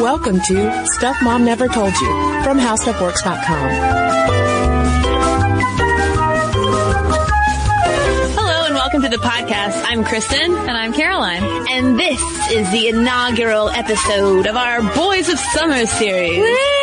Welcome 0.00 0.40
to 0.40 0.86
Stuff 0.94 1.20
Mom 1.22 1.44
Never 1.44 1.68
Told 1.68 1.92
You 2.00 2.42
from 2.42 2.58
HowStuffWorks.com. 2.58 3.70
Hello 8.34 8.64
and 8.64 8.74
welcome 8.74 9.02
to 9.02 9.10
the 9.10 9.18
podcast. 9.18 9.82
I'm 9.84 10.02
Kristen. 10.02 10.40
And 10.56 10.70
I'm 10.70 10.94
Caroline. 10.94 11.42
And 11.68 12.00
this 12.00 12.20
is 12.50 12.70
the 12.72 12.88
inaugural 12.88 13.68
episode 13.68 14.46
of 14.46 14.56
our 14.56 14.82
Boys 14.94 15.28
of 15.28 15.38
Summer 15.38 15.84
series. 15.84 16.38
Woo! 16.38 16.79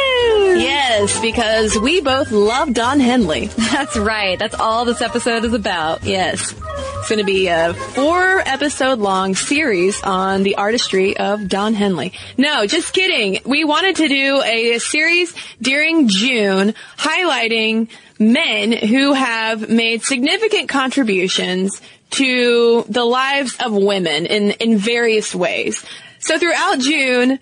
Yes, 0.59 1.19
because 1.21 1.77
we 1.77 2.01
both 2.01 2.31
love 2.31 2.73
Don 2.73 2.99
Henley. 2.99 3.45
That's 3.57 3.95
right. 3.95 4.39
That's 4.39 4.55
all 4.55 4.85
this 4.85 5.01
episode 5.01 5.45
is 5.45 5.53
about. 5.53 6.03
Yes. 6.03 6.53
It's 6.53 7.09
going 7.09 7.19
to 7.19 7.25
be 7.25 7.47
a 7.47 7.73
four 7.73 8.39
episode 8.39 8.99
long 8.99 9.35
series 9.35 10.01
on 10.01 10.43
the 10.43 10.55
artistry 10.55 11.15
of 11.15 11.47
Don 11.47 11.73
Henley. 11.73 12.13
No, 12.37 12.65
just 12.65 12.91
kidding. 12.93 13.39
We 13.45 13.63
wanted 13.63 13.97
to 13.97 14.07
do 14.07 14.41
a 14.41 14.79
series 14.79 15.33
during 15.61 16.07
June 16.07 16.73
highlighting 16.97 17.89
men 18.19 18.71
who 18.71 19.13
have 19.13 19.69
made 19.69 20.03
significant 20.03 20.69
contributions 20.69 21.79
to 22.11 22.83
the 22.89 23.05
lives 23.05 23.55
of 23.63 23.73
women 23.73 24.25
in, 24.25 24.51
in 24.51 24.77
various 24.77 25.35
ways. 25.35 25.85
So 26.19 26.39
throughout 26.39 26.79
June, 26.79 27.39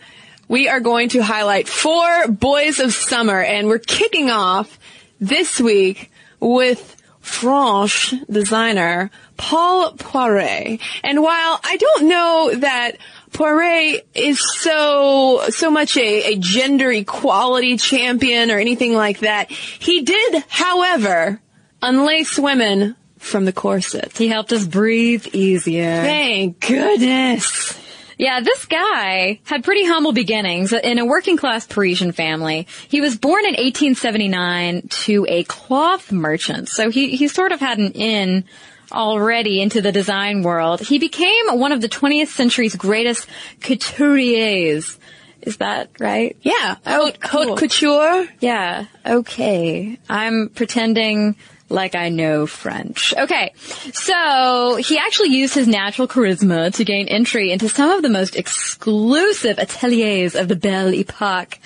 we 0.47 0.67
are 0.69 0.79
going 0.79 1.09
to 1.09 1.23
highlight 1.23 1.67
four 1.67 2.27
boys 2.27 2.79
of 2.79 2.93
summer 2.93 3.41
and 3.41 3.67
we're 3.67 3.79
kicking 3.79 4.29
off 4.29 4.79
this 5.19 5.59
week 5.59 6.11
with 6.39 6.95
French 7.19 8.13
designer 8.29 9.09
Paul 9.37 9.93
Poiret. 9.93 10.79
And 11.03 11.21
while 11.21 11.59
I 11.63 11.77
don't 11.77 12.07
know 12.07 12.51
that 12.59 12.97
Poiret 13.31 14.03
is 14.13 14.39
so 14.61 15.43
so 15.49 15.71
much 15.71 15.97
a, 15.97 16.33
a 16.33 16.37
gender 16.37 16.91
equality 16.91 17.77
champion 17.77 18.51
or 18.51 18.59
anything 18.59 18.93
like 18.93 19.19
that, 19.19 19.51
he 19.51 20.03
did, 20.03 20.43
however, 20.47 21.41
unlace 21.81 22.39
women 22.39 22.95
from 23.17 23.45
the 23.45 23.51
corset. 23.51 24.17
He 24.17 24.27
helped 24.27 24.53
us 24.53 24.65
breathe 24.65 25.27
easier. 25.33 26.01
Thank 26.03 26.59
goodness. 26.59 27.77
Yeah, 28.17 28.39
this 28.39 28.65
guy 28.65 29.39
had 29.43 29.63
pretty 29.63 29.85
humble 29.85 30.13
beginnings 30.13 30.71
in 30.71 30.99
a 30.99 31.05
working 31.05 31.37
class 31.37 31.67
Parisian 31.67 32.11
family. 32.11 32.67
He 32.87 33.01
was 33.01 33.17
born 33.17 33.45
in 33.45 33.53
1879 33.53 34.87
to 34.87 35.25
a 35.27 35.43
cloth 35.43 36.11
merchant, 36.11 36.69
so 36.69 36.89
he, 36.89 37.15
he 37.15 37.27
sort 37.27 37.51
of 37.51 37.59
had 37.59 37.77
an 37.77 37.91
in 37.91 38.45
already 38.91 39.61
into 39.61 39.81
the 39.81 39.91
design 39.91 40.43
world. 40.43 40.79
He 40.79 40.99
became 40.99 41.59
one 41.59 41.71
of 41.71 41.81
the 41.81 41.89
20th 41.89 42.27
century's 42.27 42.75
greatest 42.75 43.27
couturiers. 43.59 44.97
Is 45.41 45.57
that 45.57 45.89
right? 45.99 46.35
Yeah. 46.41 46.77
Oh, 46.85 47.05
haute, 47.05 47.23
haute 47.23 47.59
couture. 47.59 48.27
Yeah. 48.39 48.85
Okay. 49.05 49.99
I'm 50.09 50.49
pretending 50.49 51.35
like 51.69 51.95
I 51.95 52.09
know 52.09 52.45
French. 52.45 53.13
Okay. 53.17 53.53
So 53.93 54.75
he 54.75 54.97
actually 54.97 55.29
used 55.29 55.53
his 55.55 55.67
natural 55.67 56.07
charisma 56.07 56.73
to 56.75 56.85
gain 56.85 57.07
entry 57.07 57.51
into 57.51 57.69
some 57.69 57.89
of 57.89 58.01
the 58.01 58.09
most 58.09 58.35
exclusive 58.35 59.57
ateliers 59.57 60.35
of 60.35 60.47
the 60.47 60.55
Belle 60.55 60.93
Epoque. 60.93 61.57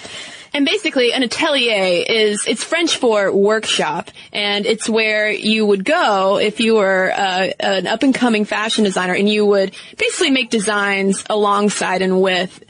And 0.53 0.65
basically, 0.65 1.13
an 1.13 1.23
atelier 1.23 2.03
is, 2.07 2.45
it's 2.47 2.63
French 2.63 2.97
for 2.97 3.31
workshop, 3.31 4.11
and 4.33 4.65
it's 4.65 4.89
where 4.89 5.29
you 5.31 5.65
would 5.65 5.85
go 5.85 6.37
if 6.39 6.59
you 6.59 6.75
were 6.75 7.11
uh, 7.11 7.49
an 7.59 7.87
up 7.87 8.03
and 8.03 8.13
coming 8.13 8.45
fashion 8.45 8.83
designer, 8.83 9.13
and 9.13 9.29
you 9.29 9.45
would 9.45 9.75
basically 9.97 10.31
make 10.31 10.49
designs 10.49 11.23
alongside 11.29 12.01
and 12.01 12.21
with 12.21 12.63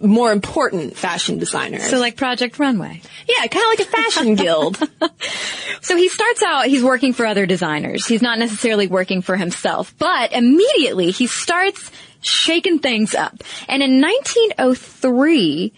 more 0.00 0.30
important 0.30 0.96
fashion 0.96 1.38
designers. 1.38 1.84
So 1.84 1.98
like 1.98 2.16
Project 2.16 2.58
Runway. 2.58 3.02
yeah, 3.28 3.46
kind 3.46 3.64
of 3.64 3.78
like 3.78 3.80
a 3.80 3.90
fashion 3.90 4.34
guild. 4.36 4.78
So 5.80 5.96
he 5.96 6.08
starts 6.08 6.42
out, 6.42 6.66
he's 6.66 6.84
working 6.84 7.12
for 7.12 7.26
other 7.26 7.46
designers. 7.46 8.06
He's 8.06 8.22
not 8.22 8.38
necessarily 8.38 8.86
working 8.86 9.22
for 9.22 9.36
himself, 9.36 9.94
but 9.98 10.32
immediately 10.32 11.10
he 11.10 11.26
starts 11.26 11.90
shaking 12.20 12.78
things 12.78 13.14
up. 13.14 13.42
And 13.68 13.82
in 13.82 14.00
1903, 14.00 15.72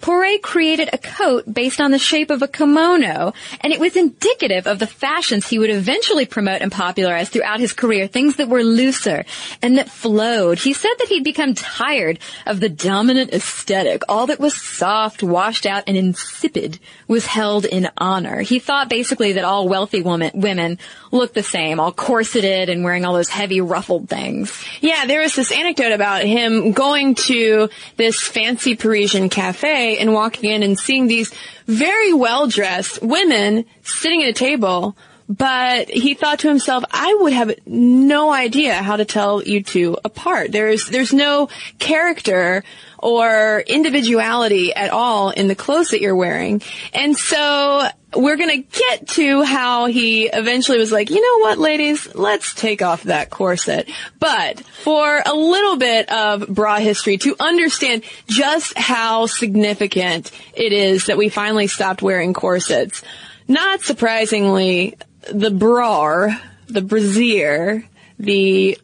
Poiret 0.00 0.42
created 0.42 0.88
a 0.92 0.98
coat 0.98 1.44
based 1.52 1.80
on 1.80 1.90
the 1.90 1.98
shape 1.98 2.30
of 2.30 2.42
a 2.42 2.48
kimono, 2.48 3.32
and 3.60 3.72
it 3.72 3.80
was 3.80 3.96
indicative 3.96 4.66
of 4.66 4.78
the 4.78 4.86
fashions 4.86 5.46
he 5.46 5.58
would 5.58 5.70
eventually 5.70 6.26
promote 6.26 6.62
and 6.62 6.72
popularize 6.72 7.28
throughout 7.28 7.60
his 7.60 7.72
career, 7.72 8.06
things 8.06 8.36
that 8.36 8.48
were 8.48 8.62
looser 8.62 9.24
and 9.62 9.78
that 9.78 9.90
flowed. 9.90 10.58
He 10.58 10.72
said 10.72 10.94
that 10.98 11.08
he'd 11.08 11.24
become 11.24 11.54
tired 11.54 12.18
of 12.46 12.60
the 12.60 12.68
dominant 12.68 13.32
aesthetic. 13.32 14.02
All 14.08 14.26
that 14.28 14.40
was 14.40 14.60
soft, 14.60 15.22
washed 15.22 15.66
out, 15.66 15.84
and 15.86 15.96
insipid 15.96 16.78
was 17.06 17.26
held 17.26 17.64
in 17.64 17.90
honor. 17.98 18.40
He 18.40 18.58
thought 18.58 18.88
basically 18.88 19.32
that 19.32 19.44
all 19.44 19.68
wealthy 19.68 20.02
woman, 20.02 20.30
women 20.34 20.78
looked 21.12 21.34
the 21.34 21.42
same, 21.42 21.80
all 21.80 21.92
corseted 21.92 22.68
and 22.68 22.84
wearing 22.84 23.04
all 23.04 23.14
those 23.14 23.28
heavy 23.28 23.60
ruffled 23.60 24.08
things. 24.08 24.64
Yeah, 24.80 25.06
there 25.06 25.20
was 25.20 25.34
this 25.34 25.52
anecdote 25.52 25.92
about 25.92 26.22
him 26.22 26.72
going 26.72 27.14
to 27.16 27.68
this 27.96 28.20
fancy 28.20 28.76
Parisian 28.76 29.28
cafe 29.28 29.89
and 29.98 30.12
walking 30.12 30.50
in 30.50 30.62
and 30.62 30.78
seeing 30.78 31.06
these 31.06 31.32
very 31.66 32.12
well 32.12 32.46
dressed 32.46 33.02
women 33.02 33.64
sitting 33.82 34.22
at 34.22 34.28
a 34.28 34.32
table. 34.32 34.96
But 35.30 35.88
he 35.88 36.14
thought 36.14 36.40
to 36.40 36.48
himself, 36.48 36.82
I 36.90 37.16
would 37.20 37.32
have 37.32 37.54
no 37.64 38.32
idea 38.32 38.74
how 38.74 38.96
to 38.96 39.04
tell 39.04 39.40
you 39.40 39.62
two 39.62 39.96
apart. 40.04 40.50
There's, 40.50 40.88
there's 40.88 41.12
no 41.12 41.48
character 41.78 42.64
or 42.98 43.62
individuality 43.64 44.74
at 44.74 44.90
all 44.90 45.30
in 45.30 45.46
the 45.46 45.54
clothes 45.54 45.90
that 45.90 46.00
you're 46.00 46.16
wearing. 46.16 46.62
And 46.92 47.16
so 47.16 47.86
we're 48.16 48.38
gonna 48.38 48.56
get 48.56 49.06
to 49.10 49.44
how 49.44 49.86
he 49.86 50.26
eventually 50.26 50.78
was 50.78 50.90
like, 50.90 51.10
you 51.10 51.20
know 51.20 51.46
what, 51.46 51.58
ladies, 51.58 52.12
let's 52.16 52.52
take 52.52 52.82
off 52.82 53.04
that 53.04 53.30
corset. 53.30 53.88
But 54.18 54.58
for 54.58 55.22
a 55.24 55.32
little 55.32 55.76
bit 55.76 56.10
of 56.10 56.48
bra 56.48 56.78
history 56.78 57.18
to 57.18 57.36
understand 57.38 58.02
just 58.26 58.76
how 58.76 59.26
significant 59.26 60.32
it 60.54 60.72
is 60.72 61.06
that 61.06 61.16
we 61.16 61.28
finally 61.28 61.68
stopped 61.68 62.02
wearing 62.02 62.34
corsets. 62.34 63.04
Not 63.46 63.82
surprisingly, 63.82 64.96
the 65.32 65.50
bra, 65.50 66.28
the 66.68 66.82
brassiere, 66.82 67.84
the 68.18 68.78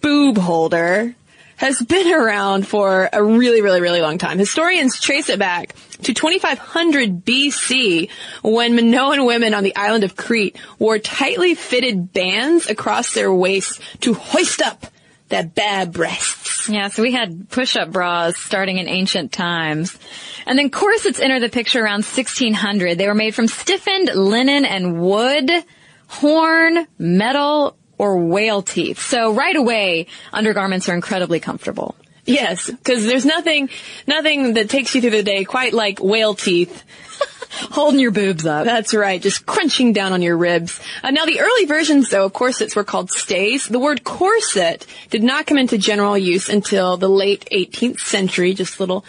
boob 0.00 0.38
holder 0.38 1.14
has 1.56 1.78
been 1.82 2.10
around 2.10 2.66
for 2.66 3.10
a 3.12 3.22
really, 3.22 3.60
really, 3.60 3.82
really 3.82 4.00
long 4.00 4.16
time. 4.16 4.38
Historians 4.38 4.98
trace 4.98 5.28
it 5.28 5.38
back 5.38 5.74
to 6.02 6.14
2500 6.14 7.22
BC 7.22 8.08
when 8.42 8.74
Minoan 8.74 9.26
women 9.26 9.52
on 9.52 9.62
the 9.62 9.76
island 9.76 10.02
of 10.02 10.16
Crete 10.16 10.56
wore 10.78 10.98
tightly 10.98 11.54
fitted 11.54 12.14
bands 12.14 12.66
across 12.70 13.12
their 13.12 13.32
waists 13.32 13.78
to 14.00 14.14
hoist 14.14 14.62
up 14.62 14.86
their 15.30 15.44
bare 15.44 15.86
breasts. 15.86 16.68
Yeah, 16.68 16.88
so 16.88 17.02
we 17.02 17.12
had 17.12 17.48
push-up 17.48 17.90
bras 17.90 18.36
starting 18.36 18.76
in 18.76 18.88
ancient 18.88 19.32
times. 19.32 19.98
And 20.46 20.58
then 20.58 20.70
corsets 20.70 21.18
enter 21.18 21.40
the 21.40 21.48
picture 21.48 21.82
around 21.82 22.04
1600. 22.04 22.98
They 22.98 23.06
were 23.06 23.14
made 23.14 23.34
from 23.34 23.46
stiffened 23.46 24.14
linen 24.14 24.64
and 24.64 25.00
wood, 25.00 25.50
horn, 26.08 26.86
metal, 26.98 27.76
or 27.96 28.18
whale 28.18 28.62
teeth. 28.62 29.00
So 29.00 29.32
right 29.32 29.56
away, 29.56 30.06
undergarments 30.32 30.88
are 30.88 30.94
incredibly 30.94 31.40
comfortable. 31.40 31.94
Yes, 32.24 32.70
because 32.70 33.06
there's 33.06 33.26
nothing, 33.26 33.70
nothing 34.06 34.54
that 34.54 34.68
takes 34.68 34.94
you 34.94 35.00
through 35.00 35.10
the 35.10 35.22
day 35.22 35.44
quite 35.44 35.72
like 35.72 35.98
whale 36.00 36.34
teeth. 36.34 36.84
Holding 37.50 38.00
your 38.00 38.10
boobs 38.10 38.46
up. 38.46 38.64
That's 38.64 38.94
right, 38.94 39.20
just 39.20 39.44
crunching 39.44 39.92
down 39.92 40.12
on 40.12 40.22
your 40.22 40.36
ribs. 40.36 40.80
Uh, 41.02 41.10
now, 41.10 41.24
the 41.24 41.40
early 41.40 41.66
versions, 41.66 42.08
though, 42.08 42.26
of 42.26 42.32
corsets 42.32 42.76
were 42.76 42.84
called 42.84 43.10
stays. 43.10 43.66
The 43.66 43.78
word 43.78 44.04
corset 44.04 44.86
did 45.10 45.22
not 45.22 45.46
come 45.46 45.58
into 45.58 45.76
general 45.76 46.16
use 46.16 46.48
until 46.48 46.96
the 46.96 47.08
late 47.08 47.48
18th 47.50 48.00
century. 48.00 48.54
Just 48.54 48.78
little, 48.78 49.04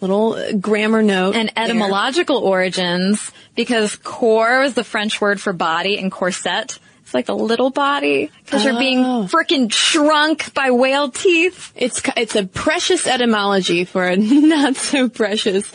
little 0.00 0.34
uh, 0.34 0.52
grammar 0.52 1.02
note. 1.02 1.36
And 1.36 1.52
there. 1.54 1.64
etymological 1.64 2.38
origins, 2.38 3.30
because 3.54 3.96
corps 3.96 4.60
was 4.60 4.74
the 4.74 4.84
French 4.84 5.20
word 5.20 5.40
for 5.40 5.52
body 5.52 5.98
and 5.98 6.10
corset. 6.10 6.78
Like 7.14 7.28
a 7.28 7.32
little 7.34 7.70
body, 7.70 8.30
because 8.44 8.64
you're 8.64 8.78
being 8.78 8.98
Oh. 8.98 9.28
frickin' 9.30 9.72
shrunk 9.72 10.52
by 10.52 10.72
whale 10.72 11.10
teeth. 11.10 11.72
It's 11.76 12.02
it's 12.16 12.34
a 12.34 12.44
precious 12.44 13.06
etymology 13.06 13.84
for 13.84 14.04
a 14.04 14.16
not 14.18 14.74
so 14.76 15.08
precious 15.08 15.70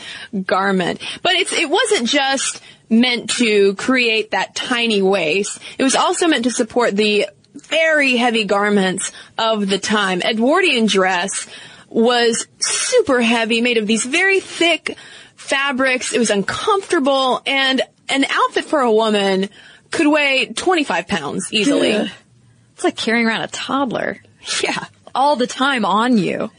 garment. 0.46 1.02
But 1.24 1.34
it's 1.36 1.54
it 1.54 1.70
wasn't 1.70 2.10
just 2.10 2.62
meant 2.90 3.30
to 3.38 3.74
create 3.76 4.32
that 4.32 4.54
tiny 4.54 5.02
waist. 5.02 5.60
It 5.78 5.84
was 5.84 5.96
also 5.96 6.28
meant 6.28 6.44
to 6.44 6.52
support 6.52 6.96
the 6.96 7.28
very 7.56 8.18
heavy 8.18 8.44
garments 8.44 9.12
of 9.38 9.68
the 9.70 9.80
time. 9.80 10.22
Edwardian 10.22 10.88
dress 10.88 11.48
was 11.88 12.48
super 12.60 13.22
heavy, 13.22 13.62
made 13.62 13.78
of 13.78 13.88
these 13.88 14.04
very 14.06 14.40
thick 14.42 14.98
fabrics. 15.36 16.14
It 16.14 16.20
was 16.20 16.30
uncomfortable 16.30 17.42
and 17.46 17.82
an 18.10 18.26
outfit 18.30 18.66
for 18.66 18.82
a 18.82 18.92
woman 18.92 19.50
could 19.92 20.08
weigh 20.08 20.48
25 20.48 21.08
pounds 21.08 21.52
easily. 21.52 21.92
It's 21.92 22.84
like 22.84 22.96
carrying 22.96 23.26
around 23.28 23.42
a 23.42 23.48
toddler 23.48 24.18
Yeah. 24.64 24.86
all 25.14 25.36
the 25.36 25.48
time 25.48 25.86
on 25.86 26.18
you. 26.18 26.52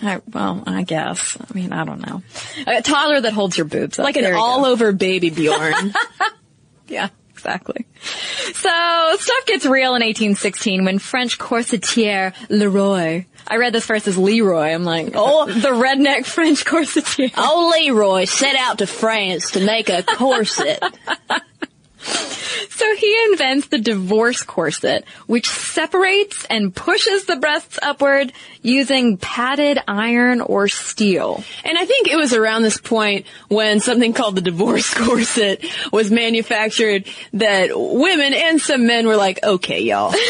I, 0.00 0.20
well, 0.32 0.62
I 0.66 0.82
guess. 0.84 1.36
I 1.40 1.52
mean, 1.52 1.72
I 1.72 1.84
don't 1.84 2.06
know. 2.06 2.22
A 2.66 2.80
toddler 2.80 3.20
that 3.22 3.32
holds 3.32 3.56
your 3.58 3.66
boobs 3.66 3.98
up. 3.98 4.04
Like 4.04 4.16
an 4.16 4.22
go. 4.24 4.38
all 4.38 4.64
over 4.64 4.92
baby 4.92 5.30
Bjorn. 5.30 5.92
Yeah, 6.86 7.08
exactly. 7.30 7.86
So 8.52 9.16
stuff 9.16 9.46
gets 9.46 9.64
real 9.64 9.94
in 9.94 10.02
1816 10.02 10.84
when 10.84 10.98
French 10.98 11.38
corsetier 11.38 12.34
Leroy. 12.48 13.26
I 13.46 13.56
read 13.58 13.72
this 13.72 13.86
first 13.86 14.08
as 14.08 14.18
Leroy. 14.18 14.70
I'm 14.72 14.82
like, 14.82 15.12
oh, 15.14 15.46
the 15.46 15.68
redneck 15.68 16.26
French 16.26 16.64
corsetier. 16.64 17.30
Oh, 17.36 17.72
Leroy 17.78 18.24
set 18.24 18.56
out 18.56 18.78
to 18.78 18.88
France 18.88 19.52
to 19.52 19.64
make 19.64 19.88
a 19.88 20.02
corset. 20.02 20.82
So 22.00 22.94
he 22.96 23.24
invents 23.30 23.68
the 23.68 23.78
divorce 23.78 24.42
corset, 24.42 25.04
which 25.26 25.48
separates 25.48 26.44
and 26.46 26.74
pushes 26.74 27.26
the 27.26 27.36
breasts 27.36 27.78
upward 27.82 28.32
using 28.62 29.16
padded 29.16 29.78
iron 29.86 30.40
or 30.40 30.68
steel. 30.68 31.44
And 31.64 31.76
I 31.78 31.84
think 31.84 32.08
it 32.08 32.16
was 32.16 32.32
around 32.32 32.62
this 32.62 32.78
point 32.78 33.26
when 33.48 33.80
something 33.80 34.12
called 34.12 34.36
the 34.36 34.40
divorce 34.40 34.92
corset 34.94 35.64
was 35.92 36.10
manufactured 36.10 37.06
that 37.34 37.70
women 37.74 38.34
and 38.34 38.60
some 38.60 38.86
men 38.86 39.06
were 39.06 39.16
like, 39.16 39.42
okay, 39.42 39.82
y'all. 39.82 40.14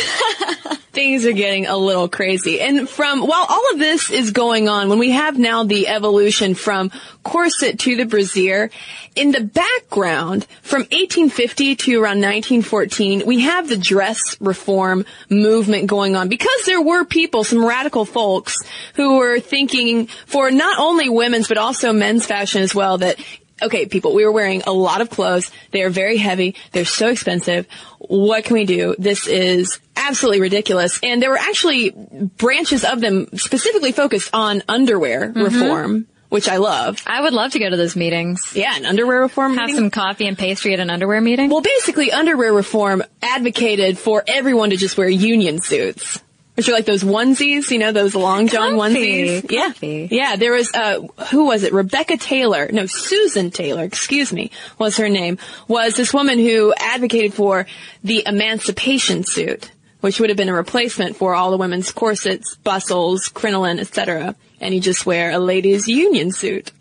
Things 0.93 1.25
are 1.25 1.33
getting 1.33 1.67
a 1.67 1.77
little 1.77 2.09
crazy. 2.09 2.61
And 2.61 2.89
from, 2.89 3.21
while 3.21 3.47
all 3.49 3.73
of 3.73 3.79
this 3.79 4.11
is 4.11 4.33
going 4.33 4.69
on, 4.69 4.89
when 4.89 4.99
we 4.99 5.13
have 5.13 5.39
now 5.39 5.63
the 5.63 5.87
evolution 5.87 6.55
from 6.55 6.91
corset 7.23 7.79
to 7.81 7.97
the 7.97 8.05
brassiere, 8.05 8.71
in 9.15 9.33
the 9.33 9.41
background, 9.41 10.47
from 10.63 10.83
1850 10.83 11.77
to 11.77 11.95
around 11.97 12.21
1914, 12.21 13.25
we 13.27 13.41
have 13.41 13.69
the 13.69 13.77
dress 13.77 14.37
reform 14.41 15.05
movement 15.29 15.87
going 15.87 16.17
on 16.17 16.29
because 16.29 16.65
there 16.67 16.81
were 16.81 17.05
people, 17.05 17.45
some 17.45 17.65
radical 17.65 18.05
folks, 18.05 18.57
who 18.95 19.19
were 19.19 19.41
thinking 19.41 20.07
for 20.27 20.51
not 20.51 20.79
only 20.79 21.09
women's 21.09 21.49
but 21.49 21.59
also 21.59 21.93
men's 21.93 22.27
fashion 22.27 22.63
as 22.63 22.75
well 22.75 22.99
that 22.99 23.19
okay, 23.63 23.87
people, 23.87 24.15
we 24.15 24.25
were 24.25 24.33
wearing 24.33 24.63
a 24.67 24.73
lot 24.73 25.01
of 25.01 25.11
clothes. 25.11 25.51
They 25.71 25.83
are 25.83 25.91
very 25.91 26.17
heavy. 26.17 26.55
They're 26.73 26.85
so 26.85 27.09
expensive. 27.09 27.67
What 27.99 28.45
can 28.45 28.55
we 28.55 28.65
do? 28.65 28.95
This 28.99 29.27
is 29.27 29.81
absolutely 29.97 30.41
ridiculous. 30.41 30.99
And 31.03 31.23
there 31.23 31.31
were 31.31 31.39
actually 31.39 31.91
branches 31.91 32.85
of 32.85 33.01
them 33.01 33.29
specifically 33.37 33.93
focused 33.93 34.31
on 34.33 34.63
underwear 34.69 35.29
mm-hmm. 35.29 35.43
reform, 35.43 36.07
which 36.31 36.49
I 36.49 36.57
love. 36.57 37.03
I 37.07 37.21
would 37.21 37.35
love 37.35 37.53
to 37.53 37.59
go 37.59 37.69
to 37.69 37.77
those 37.77 37.95
meetings. 37.97 38.53
Yeah, 38.55 38.75
an 38.75 38.87
underwear 38.87 39.21
reform 39.21 39.55
Have 39.57 39.67
meeting. 39.67 39.77
some 39.77 39.91
coffee 39.91 40.27
and 40.27 40.39
pastry 40.39 40.73
at 40.73 40.81
an 40.81 40.89
underwear 40.89 41.21
meeting. 41.21 41.51
Well, 41.51 41.61
basically, 41.61 42.11
underwear 42.11 42.53
reform 42.55 43.03
advocated 43.21 43.99
for 43.99 44.25
everyone 44.27 44.71
to 44.71 44.77
just 44.77 44.97
wear 44.97 45.09
union 45.09 45.61
suits. 45.61 46.23
Which 46.57 46.69
are 46.69 46.73
like 46.73 46.85
those 46.85 47.03
onesies, 47.03 47.71
you 47.71 47.79
know, 47.79 47.91
those 47.93 48.15
long 48.15 48.47
john 48.49 48.77
Comfy, 48.77 49.41
onesies. 49.41 49.51
Yeah. 49.51 49.73
Yeah, 50.11 50.37
there 50.37 50.53
was, 50.53 50.71
uh, 50.75 51.01
who 51.31 51.47
was 51.47 51.63
it? 51.63 51.73
Rebecca 51.73 52.19
Taylor. 52.19 52.69
No, 52.71 52.85
Susan 52.85 53.51
Taylor, 53.51 53.85
excuse 53.85 54.31
me, 54.31 54.51
was 54.79 54.99
her 54.99 55.09
name, 55.09 55.39
was 55.69 55.95
this 55.95 56.13
woman 56.13 56.39
who 56.39 56.75
advocated 56.77 57.33
for 57.33 57.67
the 58.05 58.25
emancipation 58.27 59.25
suit, 59.25 59.71
which 60.01 60.21
would 60.21 60.31
have 60.31 60.37
been 60.37 60.49
a 60.49 60.55
replacement 60.55 61.17
for 61.17 61.35
all 61.35 61.51
the 61.51 61.57
women's 61.57 61.93
corsets, 61.93 62.57
bustles, 62.57 63.29
crinoline, 63.29 63.79
etc. 63.79 64.35
And 64.61 64.75
you 64.75 64.81
just 64.81 65.07
wear 65.07 65.31
a 65.31 65.39
ladies' 65.39 65.89
union 65.89 66.33
suit. 66.33 66.73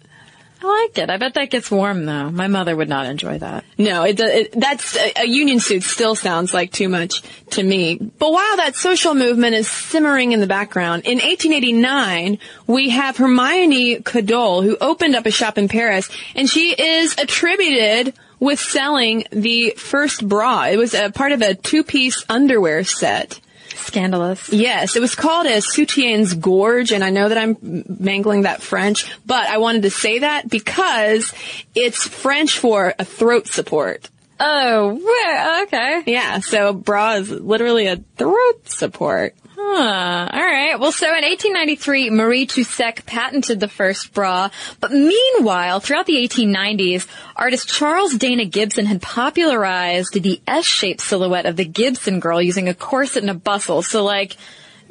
I 0.61 0.81
like 0.81 0.97
it. 0.97 1.09
I 1.09 1.15
bet 1.15 1.35
that 1.35 1.49
gets 1.49 1.71
warm 1.71 2.05
though. 2.05 2.29
My 2.29 2.47
mother 2.47 2.75
would 2.75 2.89
not 2.89 3.05
enjoy 3.05 3.37
that. 3.37 3.63
No, 3.77 4.03
it, 4.03 4.19
it 4.19 4.51
that's 4.59 4.97
a, 4.97 5.21
a 5.21 5.25
union 5.25 5.61
suit 5.61 5.83
still 5.83 6.15
sounds 6.15 6.53
like 6.53 6.73
too 6.73 6.89
much 6.89 7.21
to 7.51 7.63
me. 7.63 7.95
But 7.95 8.33
while 8.33 8.57
that 8.57 8.75
social 8.75 9.15
movement 9.15 9.55
is 9.55 9.69
simmering 9.69 10.33
in 10.33 10.41
the 10.41 10.47
background, 10.47 11.03
in 11.05 11.19
1889 11.19 12.39
we 12.67 12.89
have 12.89 13.15
Hermione 13.15 14.01
Cadolle 14.01 14.63
who 14.63 14.77
opened 14.81 15.15
up 15.15 15.25
a 15.25 15.31
shop 15.31 15.57
in 15.57 15.69
Paris, 15.69 16.09
and 16.35 16.49
she 16.49 16.73
is 16.73 17.15
attributed 17.17 18.13
with 18.39 18.59
selling 18.59 19.25
the 19.31 19.71
first 19.77 20.27
bra. 20.27 20.65
It 20.65 20.77
was 20.77 20.93
a 20.93 21.11
part 21.11 21.31
of 21.31 21.41
a 21.41 21.55
two-piece 21.55 22.25
underwear 22.29 22.83
set. 22.83 23.39
Scandalous. 23.75 24.51
Yes, 24.51 24.95
it 24.95 24.99
was 24.99 25.15
called 25.15 25.47
a 25.47 25.61
soutien's 25.61 26.33
gorge, 26.33 26.91
and 26.91 27.03
I 27.03 27.09
know 27.09 27.29
that 27.29 27.37
I'm 27.37 27.57
mangling 27.99 28.43
that 28.43 28.61
French, 28.61 29.11
but 29.25 29.47
I 29.47 29.57
wanted 29.57 29.83
to 29.83 29.89
say 29.89 30.19
that 30.19 30.49
because 30.49 31.33
it's 31.73 32.07
French 32.07 32.59
for 32.59 32.93
a 32.99 33.05
throat 33.05 33.47
support. 33.47 34.09
Oh. 34.39 35.63
Okay. 35.63 36.03
Yeah, 36.05 36.39
so 36.39 36.73
bra 36.73 37.15
is 37.15 37.29
literally 37.29 37.87
a 37.87 37.97
throat 38.17 38.69
support. 38.69 39.35
Huh. 39.61 40.29
All 40.31 40.39
right. 40.39 40.79
Well, 40.79 40.93
so 40.93 41.07
in 41.07 41.23
1893, 41.23 42.11
Marie 42.11 42.47
Tucek 42.47 43.05
patented 43.05 43.59
the 43.59 43.67
first 43.67 44.13
bra. 44.13 44.49
But 44.79 44.91
meanwhile, 44.93 45.81
throughout 45.81 46.05
the 46.05 46.15
1890s, 46.15 47.05
artist 47.35 47.67
Charles 47.67 48.15
Dana 48.15 48.45
Gibson 48.45 48.85
had 48.85 49.01
popularized 49.01 50.13
the 50.13 50.41
S-shaped 50.47 51.01
silhouette 51.01 51.45
of 51.45 51.57
the 51.57 51.65
Gibson 51.65 52.21
girl 52.21 52.41
using 52.41 52.69
a 52.69 52.73
corset 52.73 53.21
and 53.21 53.29
a 53.29 53.33
bustle. 53.33 53.81
So 53.81 54.05
like, 54.05 54.37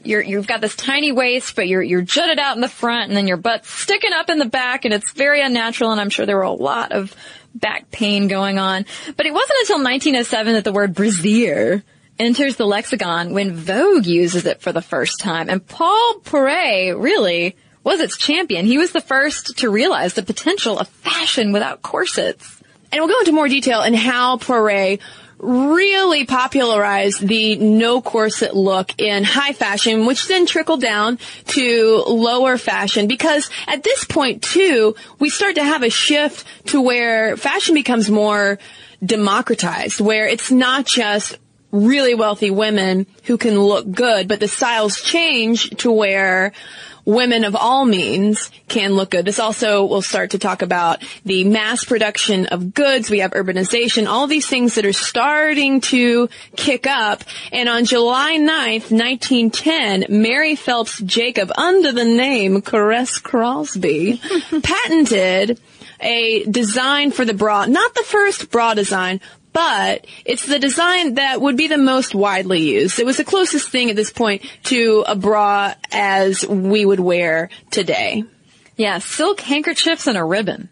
you're, 0.05 0.23
you've 0.23 0.47
got 0.47 0.61
this 0.61 0.77
tiny 0.77 1.13
waist, 1.13 1.57
but 1.57 1.67
you're, 1.67 1.83
you're 1.83 2.03
jutted 2.03 2.39
out 2.39 2.55
in 2.55 2.61
the 2.61 2.69
front 2.69 3.09
and 3.09 3.17
then 3.17 3.27
your 3.27 3.39
butt's 3.39 3.71
sticking 3.71 4.13
up 4.13 4.29
in 4.29 4.39
the 4.39 4.45
back 4.45 4.85
and 4.85 4.93
it's 4.93 5.13
very 5.13 5.41
unnatural 5.41 5.93
and 5.93 6.01
I'm 6.01 6.11
sure 6.11 6.27
there 6.27 6.37
were 6.37 6.43
a 6.43 6.53
lot 6.53 6.93
of 6.93 7.17
back 7.55 7.91
pain 7.91 8.29
going 8.29 8.59
on. 8.59 8.85
But 9.17 9.25
it 9.25 9.33
wasn't 9.33 9.61
until 9.61 9.79
1907 9.79 10.53
that 10.55 10.65
the 10.65 10.73
word 10.73 10.95
brassiere 10.95 11.83
enters 12.19 12.57
the 12.57 12.67
lexicon 12.67 13.33
when 13.33 13.55
Vogue 13.55 14.07
uses 14.07 14.47
it 14.47 14.61
for 14.61 14.73
the 14.73 14.83
first 14.83 15.21
time. 15.21 15.49
And 15.49 15.67
Paul 15.67 16.21
Poiret 16.25 17.01
really 17.01 17.57
was 17.85 18.01
its 18.01 18.17
champion. 18.17 18.67
He 18.67 18.79
was 18.79 18.93
the 18.93 19.01
first 19.01 19.59
to 19.59 19.71
realize 19.71 20.15
the 20.15 20.23
potential 20.23 20.79
of 20.79 20.89
fashion 20.89 21.53
without 21.53 21.83
corsets. 21.83 22.63
And 22.91 23.01
we'll 23.01 23.09
go 23.09 23.21
into 23.21 23.33
more 23.33 23.49
detail 23.49 23.83
in 23.83 23.95
how 23.95 24.39
Poiret 24.39 25.01
really 25.39 26.27
popularized 26.27 27.27
the 27.27 27.57
no 27.57 28.01
corset 28.01 28.57
look 28.57 29.01
in 29.01 29.25
high 29.25 29.53
fashion, 29.53 30.07
which 30.07 30.27
then 30.27 30.47
trickled 30.47 30.81
down 30.81 31.19
to 31.47 32.03
lower 32.09 32.59
fashion 32.59 33.07
because 33.07 33.49
at 33.67 33.83
this 33.83 34.05
point 34.05 34.43
too, 34.43 34.97
we 35.19 35.31
start 35.31 35.55
to 35.55 35.65
have 35.65 35.83
a 35.83 35.91
shift 35.91 36.45
to 36.67 36.81
where 36.81 37.37
fashion 37.37 37.75
becomes 37.75 38.11
more 38.11 38.59
democratized, 39.05 40.01
where 40.01 40.27
it's 40.27 40.51
not 40.51 40.87
just 40.87 41.39
really 41.71 42.15
wealthy 42.15 42.51
women 42.51 43.07
who 43.25 43.39
can 43.39 43.59
look 43.61 43.91
good, 43.91 44.29
but 44.29 44.41
the 44.41 44.49
styles 44.49 45.01
change 45.01 45.71
to 45.79 45.93
where 45.93 46.53
women 47.09 47.45
of 47.45 47.57
all 47.57 47.87
means 47.87 48.51
can 48.69 48.93
look 48.93 49.11
good. 49.11 49.25
This 49.25 49.39
also 49.39 49.87
will 49.87 50.03
start 50.03 50.33
to 50.33 50.39
talk 50.39 50.61
about 50.61 51.03
the 51.25 51.45
mass 51.45 51.83
production 51.83 52.47
of 52.47 52.75
goods. 52.75 53.09
We 53.09 53.21
have 53.21 53.31
urbanization, 53.31 54.07
all 54.07 54.27
these 54.27 54.47
things 54.47 54.75
that 54.75 54.85
are 54.85 54.93
starting 54.93 55.81
to 55.83 56.29
kick 56.55 56.87
up. 56.87 57.25
And 57.51 57.67
on 57.67 57.87
July 57.87 58.37
9th, 58.37 58.91
1910, 58.93 60.07
Mary 60.11 60.55
Phelps 60.55 61.01
Jacob, 61.01 61.51
under 61.57 61.93
the 61.93 62.05
name 62.05 62.61
Caresse 62.61 63.23
Crosby, 63.23 64.21
patented 64.63 65.59
a 66.01 66.45
design 66.45 67.11
for 67.11 67.25
the 67.25 67.35
bra, 67.35 67.65
not 67.65 67.95
the 67.95 68.05
first 68.05 68.51
bra 68.51 68.75
design, 68.75 69.21
but 69.59 70.07
it's 70.25 70.47
the 70.47 70.61
design 70.61 71.15
that 71.15 71.41
would 71.41 71.57
be 71.57 71.67
the 71.67 71.77
most 71.77 72.15
widely 72.15 72.61
used. 72.61 73.01
It 73.01 73.05
was 73.05 73.17
the 73.17 73.25
closest 73.25 73.71
thing 73.71 73.91
at 73.91 73.97
this 73.97 74.13
point 74.13 74.49
to 74.67 75.03
a 75.05 75.17
bra 75.17 75.75
as 75.91 76.47
we 76.47 76.87
would 76.87 77.01
wear 77.01 77.51
today. 77.73 78.23
Yeah, 78.77 78.99
silk 78.99 79.41
handkerchiefs 79.41 80.07
and 80.07 80.17
a 80.17 80.23
ribbon. 80.23 80.69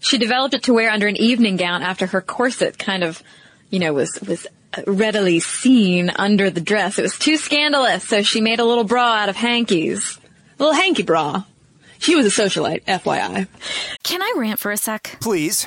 She 0.00 0.16
developed 0.16 0.54
it 0.54 0.62
to 0.62 0.72
wear 0.72 0.88
under 0.88 1.08
an 1.08 1.18
evening 1.18 1.58
gown 1.58 1.82
after 1.82 2.06
her 2.06 2.22
corset 2.22 2.78
kind 2.78 3.04
of, 3.04 3.22
you 3.68 3.78
know, 3.78 3.92
was, 3.92 4.18
was 4.26 4.46
readily 4.86 5.38
seen 5.38 6.08
under 6.16 6.48
the 6.48 6.62
dress. 6.62 6.98
It 6.98 7.02
was 7.02 7.18
too 7.18 7.36
scandalous, 7.36 8.08
so 8.08 8.22
she 8.22 8.40
made 8.40 8.60
a 8.60 8.64
little 8.64 8.84
bra 8.84 9.12
out 9.12 9.28
of 9.28 9.36
hankies. 9.36 10.18
A 10.58 10.62
little 10.62 10.80
hanky 10.80 11.02
bra. 11.02 11.44
She 11.98 12.16
was 12.16 12.24
a 12.24 12.42
socialite, 12.42 12.84
FYI. 12.86 13.46
Can 14.02 14.22
I 14.22 14.32
rant 14.38 14.58
for 14.58 14.72
a 14.72 14.78
sec? 14.78 15.18
Please. 15.20 15.66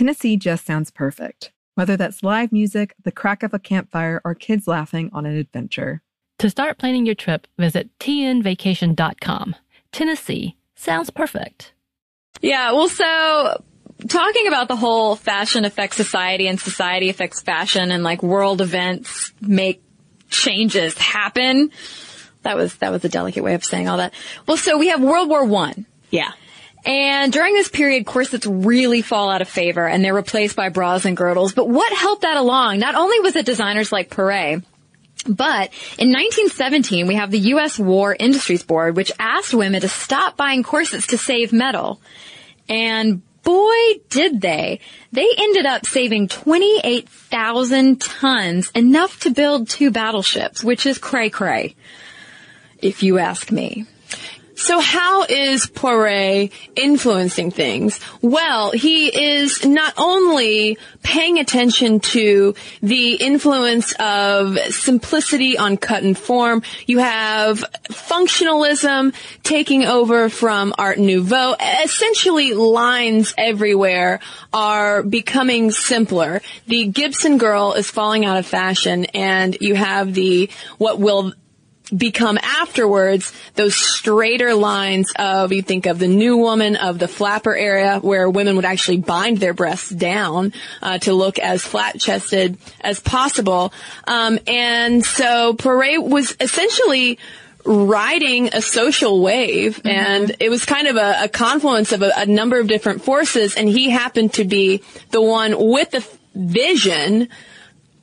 Tennessee 0.00 0.38
just 0.38 0.64
sounds 0.64 0.90
perfect, 0.90 1.52
whether 1.74 1.94
that's 1.94 2.22
live 2.22 2.52
music, 2.52 2.94
the 3.04 3.12
crack 3.12 3.42
of 3.42 3.52
a 3.52 3.58
campfire, 3.58 4.22
or 4.24 4.34
kids 4.34 4.66
laughing 4.66 5.10
on 5.12 5.26
an 5.26 5.36
adventure. 5.36 6.00
To 6.38 6.48
start 6.48 6.78
planning 6.78 7.04
your 7.04 7.14
trip, 7.14 7.46
visit 7.58 7.90
tnvacation.com. 7.98 9.56
Tennessee 9.92 10.56
sounds 10.74 11.10
perfect. 11.10 11.74
Yeah, 12.40 12.72
well, 12.72 12.88
so 12.88 13.62
talking 14.08 14.46
about 14.46 14.68
the 14.68 14.76
whole 14.76 15.16
fashion 15.16 15.66
affects 15.66 15.98
society 15.98 16.48
and 16.48 16.58
society 16.58 17.10
affects 17.10 17.42
fashion 17.42 17.90
and 17.90 18.02
like 18.02 18.22
world 18.22 18.62
events 18.62 19.34
make 19.42 19.82
changes 20.30 20.96
happen. 20.96 21.72
That 22.40 22.56
was, 22.56 22.74
that 22.76 22.90
was 22.90 23.04
a 23.04 23.10
delicate 23.10 23.44
way 23.44 23.52
of 23.52 23.66
saying 23.66 23.86
all 23.86 23.98
that. 23.98 24.14
Well, 24.48 24.56
so 24.56 24.78
we 24.78 24.88
have 24.88 25.02
World 25.02 25.28
War 25.28 25.44
One. 25.44 25.84
Yeah. 26.08 26.32
And 26.84 27.32
during 27.32 27.54
this 27.54 27.68
period, 27.68 28.06
corsets 28.06 28.46
really 28.46 29.02
fall 29.02 29.30
out 29.30 29.42
of 29.42 29.48
favor 29.48 29.86
and 29.86 30.04
they're 30.04 30.14
replaced 30.14 30.56
by 30.56 30.70
bras 30.70 31.04
and 31.04 31.16
girdles. 31.16 31.52
But 31.52 31.68
what 31.68 31.92
helped 31.92 32.22
that 32.22 32.36
along? 32.36 32.78
Not 32.78 32.94
only 32.94 33.20
was 33.20 33.36
it 33.36 33.44
designers 33.44 33.92
like 33.92 34.10
Poiret, 34.10 34.64
but 35.26 35.70
in 35.98 36.12
1917, 36.12 37.06
we 37.06 37.16
have 37.16 37.30
the 37.30 37.38
U.S. 37.38 37.78
War 37.78 38.16
Industries 38.18 38.62
Board, 38.62 38.96
which 38.96 39.12
asked 39.18 39.52
women 39.52 39.82
to 39.82 39.88
stop 39.88 40.36
buying 40.36 40.62
corsets 40.62 41.08
to 41.08 41.18
save 41.18 41.52
metal. 41.52 42.00
And 42.68 43.20
boy, 43.42 44.00
did 44.08 44.40
they. 44.40 44.80
They 45.12 45.28
ended 45.36 45.66
up 45.66 45.84
saving 45.84 46.28
28,000 46.28 48.00
tons, 48.00 48.70
enough 48.70 49.20
to 49.20 49.30
build 49.30 49.68
two 49.68 49.90
battleships, 49.90 50.64
which 50.64 50.86
is 50.86 50.98
cray 50.98 51.28
cray, 51.28 51.74
if 52.78 53.02
you 53.02 53.18
ask 53.18 53.50
me. 53.52 53.86
So 54.60 54.78
how 54.78 55.22
is 55.22 55.64
Poiret 55.64 56.52
influencing 56.76 57.50
things? 57.50 57.98
Well, 58.20 58.72
he 58.72 59.06
is 59.08 59.64
not 59.64 59.94
only 59.96 60.76
paying 61.02 61.38
attention 61.38 62.00
to 62.00 62.54
the 62.82 63.14
influence 63.14 63.94
of 63.98 64.58
simplicity 64.68 65.56
on 65.56 65.78
cut 65.78 66.02
and 66.02 66.16
form, 66.16 66.62
you 66.86 66.98
have 66.98 67.64
functionalism 67.88 69.14
taking 69.44 69.86
over 69.86 70.28
from 70.28 70.74
Art 70.76 70.98
Nouveau. 70.98 71.54
Essentially, 71.82 72.52
lines 72.52 73.32
everywhere 73.38 74.20
are 74.52 75.02
becoming 75.02 75.70
simpler. 75.70 76.42
The 76.66 76.84
Gibson 76.84 77.38
girl 77.38 77.72
is 77.72 77.90
falling 77.90 78.26
out 78.26 78.36
of 78.36 78.44
fashion 78.44 79.06
and 79.06 79.56
you 79.58 79.74
have 79.74 80.12
the, 80.12 80.50
what 80.76 80.98
will 80.98 81.32
become 81.96 82.38
afterwards 82.38 83.32
those 83.54 83.74
straighter 83.74 84.54
lines 84.54 85.12
of 85.16 85.52
you 85.52 85.62
think 85.62 85.86
of 85.86 85.98
the 85.98 86.08
new 86.08 86.36
woman 86.36 86.76
of 86.76 86.98
the 86.98 87.08
flapper 87.08 87.54
area 87.54 87.98
where 87.98 88.28
women 88.30 88.56
would 88.56 88.64
actually 88.64 88.98
bind 88.98 89.38
their 89.38 89.54
breasts 89.54 89.90
down 89.90 90.52
uh, 90.82 90.98
to 90.98 91.12
look 91.12 91.38
as 91.38 91.62
flat 91.62 91.98
chested 91.98 92.56
as 92.80 93.00
possible 93.00 93.72
um, 94.06 94.38
and 94.46 95.04
so 95.04 95.54
Poiret 95.54 96.02
was 96.06 96.36
essentially 96.40 97.18
riding 97.64 98.50
a 98.54 98.62
social 98.62 99.20
wave 99.20 99.78
mm-hmm. 99.78 99.88
and 99.88 100.36
it 100.40 100.48
was 100.48 100.64
kind 100.64 100.86
of 100.86 100.96
a, 100.96 101.24
a 101.24 101.28
confluence 101.28 101.92
of 101.92 102.02
a, 102.02 102.10
a 102.16 102.26
number 102.26 102.58
of 102.58 102.66
different 102.66 103.02
forces 103.02 103.54
and 103.54 103.68
he 103.68 103.90
happened 103.90 104.32
to 104.32 104.44
be 104.44 104.82
the 105.10 105.20
one 105.20 105.54
with 105.58 105.90
the 105.90 106.06
vision 106.34 107.28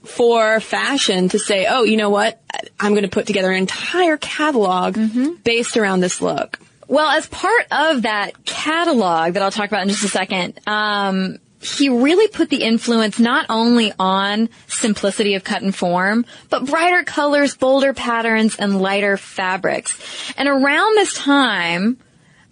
for 0.07 0.59
fashion 0.59 1.29
to 1.29 1.39
say, 1.39 1.65
oh, 1.69 1.83
you 1.83 1.97
know 1.97 2.09
what? 2.09 2.41
I'm 2.79 2.91
going 2.91 3.03
to 3.03 3.09
put 3.09 3.27
together 3.27 3.51
an 3.51 3.57
entire 3.57 4.17
catalog 4.17 4.95
mm-hmm. 4.95 5.35
based 5.43 5.77
around 5.77 5.99
this 5.99 6.21
look. 6.21 6.59
Well, 6.87 7.09
as 7.09 7.27
part 7.27 7.65
of 7.71 8.03
that 8.03 8.45
catalog 8.45 9.33
that 9.33 9.43
I'll 9.43 9.51
talk 9.51 9.67
about 9.67 9.83
in 9.83 9.89
just 9.89 10.05
a 10.05 10.09
second, 10.09 10.59
um, 10.67 11.37
he 11.61 11.89
really 11.89 12.27
put 12.27 12.49
the 12.49 12.63
influence 12.63 13.19
not 13.19 13.47
only 13.49 13.91
on 13.99 14.49
simplicity 14.67 15.35
of 15.35 15.43
cut 15.43 15.61
and 15.61 15.75
form, 15.75 16.25
but 16.49 16.65
brighter 16.65 17.03
colors, 17.03 17.57
bolder 17.57 17.93
patterns, 17.93 18.55
and 18.57 18.79
lighter 18.79 19.17
fabrics. 19.17 19.99
And 20.37 20.47
around 20.47 20.95
this 20.95 21.13
time, 21.13 21.97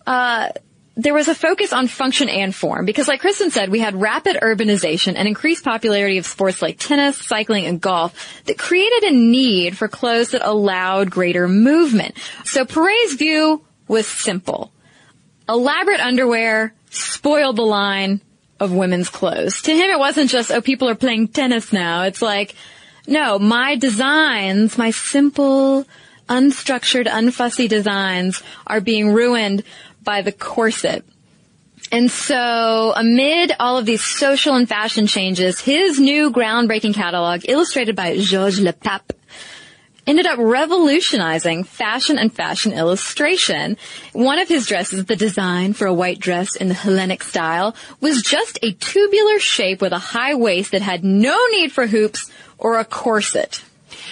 uh, 0.06 0.50
there 0.98 1.14
was 1.14 1.28
a 1.28 1.36
focus 1.36 1.74
on 1.74 1.88
function 1.88 2.30
and 2.30 2.56
form 2.56 2.86
because 2.86 3.08
like 3.08 3.20
Kristen 3.20 3.52
said, 3.52 3.70
we 3.70 3.80
had 3.80 4.00
rapid 4.00 4.38
urbanization 4.38 5.16
and 5.16 5.28
increased 5.28 5.64
popularity 5.64 6.18
of 6.18 6.26
sports 6.26 6.62
like 6.62 6.80
tennis, 6.80 7.18
cycling, 7.18 7.66
and 7.66 7.82
golf 7.82 8.44
that 8.46 8.58
created 8.58 9.04
a 9.04 9.12
need 9.12 9.78
for 9.78 9.88
clothes 9.88 10.32
that 10.32 10.42
allowed 10.48 11.12
greater 11.12 11.48
movement. 11.48 12.16
So 12.46 12.66
Poiret's 12.66 13.16
view 13.16 13.62
was 13.88 14.08
simple. 14.08 14.72
Elaborate 15.50 16.00
underwear 16.00 16.74
spoiled 16.90 17.58
the 17.58 17.64
line 17.64 18.22
of 18.60 18.72
women's 18.72 19.10
clothes. 19.10 19.62
To 19.64 19.74
him, 19.74 19.92
it 19.92 20.00
wasn't 20.00 20.30
just, 20.30 20.50
oh, 20.50 20.62
people 20.62 20.88
are 20.88 20.96
playing 20.96 21.28
tennis 21.28 21.74
now. 21.74 22.04
It's 22.04 22.22
like, 22.22 22.56
no, 23.06 23.38
my 23.38 23.76
designs, 23.76 24.78
my 24.78 24.92
simple, 24.92 25.86
unstructured, 26.30 27.06
unfussy 27.06 27.68
designs 27.68 28.42
are 28.66 28.82
being 28.82 29.14
ruined 29.14 29.64
by 30.06 30.22
the 30.22 30.32
corset. 30.32 31.04
And 31.92 32.10
so, 32.10 32.94
amid 32.96 33.52
all 33.60 33.78
of 33.78 33.86
these 33.86 34.04
social 34.04 34.56
and 34.56 34.68
fashion 34.68 35.08
changes, 35.08 35.60
his 35.60 36.00
new 36.00 36.32
groundbreaking 36.32 36.94
catalog, 36.94 37.42
illustrated 37.48 37.96
by 37.96 38.18
Georges 38.18 38.60
Lepape, 38.60 39.12
ended 40.08 40.26
up 40.26 40.40
revolutionizing 40.40 41.64
fashion 41.64 42.18
and 42.18 42.34
fashion 42.34 42.72
illustration. 42.72 43.78
One 44.14 44.40
of 44.40 44.48
his 44.48 44.66
dresses, 44.66 45.06
the 45.06 45.16
design 45.16 45.74
for 45.74 45.88
a 45.88 45.94
white 45.94 46.20
dress 46.20 46.56
in 46.56 46.70
the 46.70 46.74
Hellenic 46.74 47.24
style, 47.24 47.76
was 48.02 48.22
just 48.22 48.60
a 48.62 48.72
tubular 48.72 49.40
shape 49.40 49.82
with 49.82 49.94
a 49.94 50.00
high 50.00 50.36
waist 50.36 50.72
that 50.72 50.82
had 50.82 51.04
no 51.04 51.38
need 51.52 51.72
for 51.72 51.88
hoops 51.88 52.32
or 52.58 52.80
a 52.80 52.86
corset. 52.86 53.64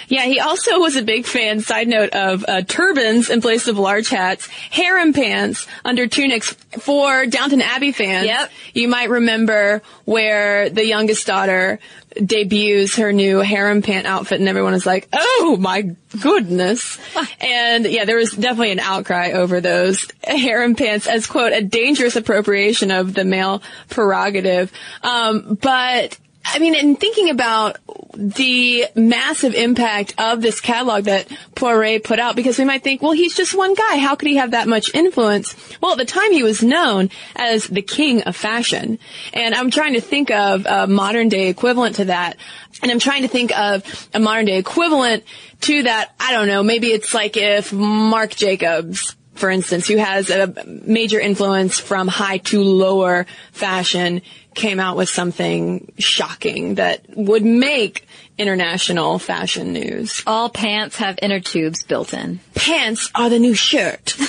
Yeah, 0.08 0.24
he 0.24 0.40
also 0.40 0.78
was 0.80 0.96
a 0.96 1.02
big 1.02 1.26
fan, 1.26 1.60
side 1.60 1.88
note, 1.88 2.10
of 2.10 2.44
uh, 2.46 2.62
turbans 2.62 3.30
in 3.30 3.40
place 3.40 3.68
of 3.68 3.78
large 3.78 4.08
hats, 4.08 4.46
harem 4.46 5.12
pants 5.12 5.66
under 5.84 6.06
tunics 6.06 6.52
for 6.78 7.26
Downton 7.26 7.62
Abbey 7.62 7.92
fans. 7.92 8.26
Yep. 8.26 8.50
You 8.74 8.88
might 8.88 9.10
remember 9.10 9.82
where 10.04 10.70
the 10.70 10.86
youngest 10.86 11.26
daughter 11.26 11.78
debuts 12.22 12.96
her 12.96 13.12
new 13.12 13.40
harem 13.40 13.82
pant 13.82 14.06
outfit 14.06 14.38
and 14.38 14.48
everyone 14.48 14.74
is 14.74 14.86
like, 14.86 15.08
oh 15.12 15.56
my 15.58 15.94
goodness. 16.20 16.98
and 17.40 17.86
yeah, 17.86 18.04
there 18.04 18.16
was 18.16 18.32
definitely 18.32 18.72
an 18.72 18.80
outcry 18.80 19.32
over 19.32 19.60
those 19.60 20.06
harem 20.22 20.74
pants 20.74 21.06
as 21.06 21.26
quote, 21.26 21.52
a 21.52 21.62
dangerous 21.62 22.16
appropriation 22.16 22.90
of 22.90 23.14
the 23.14 23.24
male 23.24 23.62
prerogative. 23.88 24.72
Um, 25.02 25.58
but 25.60 26.18
I 26.44 26.58
mean, 26.58 26.74
in 26.74 26.96
thinking 26.96 27.30
about 27.30 27.78
the 28.16 28.86
massive 28.94 29.54
impact 29.54 30.14
of 30.18 30.40
this 30.40 30.60
catalog 30.60 31.04
that 31.04 31.26
Poiret 31.54 32.04
put 32.04 32.18
out, 32.18 32.36
because 32.36 32.58
we 32.58 32.64
might 32.64 32.84
think, 32.84 33.02
well, 33.02 33.12
he's 33.12 33.34
just 33.34 33.54
one 33.54 33.74
guy. 33.74 33.96
How 33.96 34.14
could 34.14 34.28
he 34.28 34.36
have 34.36 34.52
that 34.52 34.68
much 34.68 34.94
influence? 34.94 35.56
Well, 35.80 35.92
at 35.92 35.98
the 35.98 36.04
time 36.04 36.32
he 36.32 36.42
was 36.42 36.62
known 36.62 37.10
as 37.34 37.66
the 37.66 37.82
king 37.82 38.22
of 38.22 38.36
fashion. 38.36 38.98
And 39.32 39.54
I'm 39.54 39.70
trying 39.70 39.94
to 39.94 40.00
think 40.00 40.30
of 40.30 40.66
a 40.66 40.86
modern 40.86 41.28
day 41.28 41.48
equivalent 41.48 41.96
to 41.96 42.04
that. 42.06 42.36
And 42.82 42.90
I'm 42.90 42.98
trying 43.00 43.22
to 43.22 43.28
think 43.28 43.56
of 43.58 44.08
a 44.12 44.20
modern 44.20 44.44
day 44.44 44.58
equivalent 44.58 45.24
to 45.62 45.84
that. 45.84 46.14
I 46.20 46.32
don't 46.32 46.46
know. 46.46 46.62
Maybe 46.62 46.88
it's 46.88 47.14
like 47.14 47.36
if 47.36 47.72
Marc 47.72 48.36
Jacobs 48.36 49.16
for 49.34 49.50
instance, 49.50 49.86
who 49.88 49.96
has 49.96 50.30
a 50.30 50.52
major 50.66 51.20
influence 51.20 51.78
from 51.78 52.08
high 52.08 52.38
to 52.38 52.62
lower 52.62 53.26
fashion, 53.52 54.22
came 54.54 54.80
out 54.80 54.96
with 54.96 55.08
something 55.08 55.92
shocking 55.98 56.76
that 56.76 57.04
would 57.16 57.44
make 57.44 58.06
international 58.38 59.18
fashion 59.18 59.72
news. 59.72 60.22
All 60.26 60.48
pants 60.48 60.96
have 60.96 61.18
inner 61.20 61.40
tubes 61.40 61.82
built 61.82 62.14
in. 62.14 62.40
Pants 62.54 63.10
are 63.14 63.28
the 63.28 63.38
new 63.38 63.54
shirt. 63.54 64.16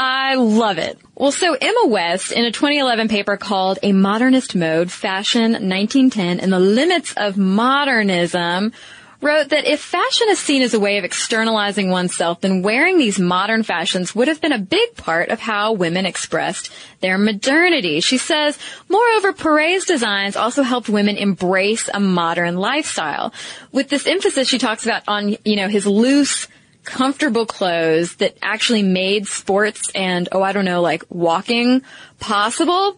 I 0.00 0.36
love 0.36 0.78
it. 0.78 0.96
Well, 1.16 1.32
so 1.32 1.54
Emma 1.54 1.86
West, 1.86 2.30
in 2.30 2.44
a 2.44 2.52
2011 2.52 3.08
paper 3.08 3.36
called 3.36 3.80
A 3.82 3.90
Modernist 3.90 4.54
Mode, 4.54 4.92
Fashion 4.92 5.52
1910 5.52 6.38
and 6.38 6.52
the 6.52 6.60
Limits 6.60 7.12
of 7.16 7.36
Modernism, 7.36 8.72
wrote 9.20 9.48
that 9.48 9.66
if 9.66 9.80
fashion 9.80 10.28
is 10.30 10.38
seen 10.38 10.62
as 10.62 10.74
a 10.74 10.80
way 10.80 10.98
of 10.98 11.04
externalizing 11.04 11.90
oneself, 11.90 12.40
then 12.40 12.62
wearing 12.62 12.98
these 12.98 13.18
modern 13.18 13.62
fashions 13.62 14.14
would 14.14 14.28
have 14.28 14.40
been 14.40 14.52
a 14.52 14.58
big 14.58 14.96
part 14.96 15.28
of 15.30 15.40
how 15.40 15.72
women 15.72 16.06
expressed 16.06 16.70
their 17.00 17.18
modernity. 17.18 18.00
She 18.00 18.18
says, 18.18 18.58
moreover, 18.88 19.32
Poiret's 19.32 19.86
designs 19.86 20.36
also 20.36 20.62
helped 20.62 20.88
women 20.88 21.16
embrace 21.16 21.88
a 21.92 22.00
modern 22.00 22.56
lifestyle. 22.56 23.32
With 23.72 23.88
this 23.88 24.06
emphasis 24.06 24.48
she 24.48 24.58
talks 24.58 24.84
about 24.84 25.02
on, 25.08 25.36
you 25.44 25.56
know, 25.56 25.68
his 25.68 25.86
loose, 25.86 26.46
comfortable 26.84 27.44
clothes 27.44 28.16
that 28.16 28.36
actually 28.40 28.82
made 28.82 29.26
sports 29.26 29.90
and, 29.94 30.28
oh, 30.32 30.42
I 30.42 30.52
don't 30.52 30.64
know, 30.64 30.80
like 30.80 31.04
walking 31.10 31.82
possible. 32.18 32.96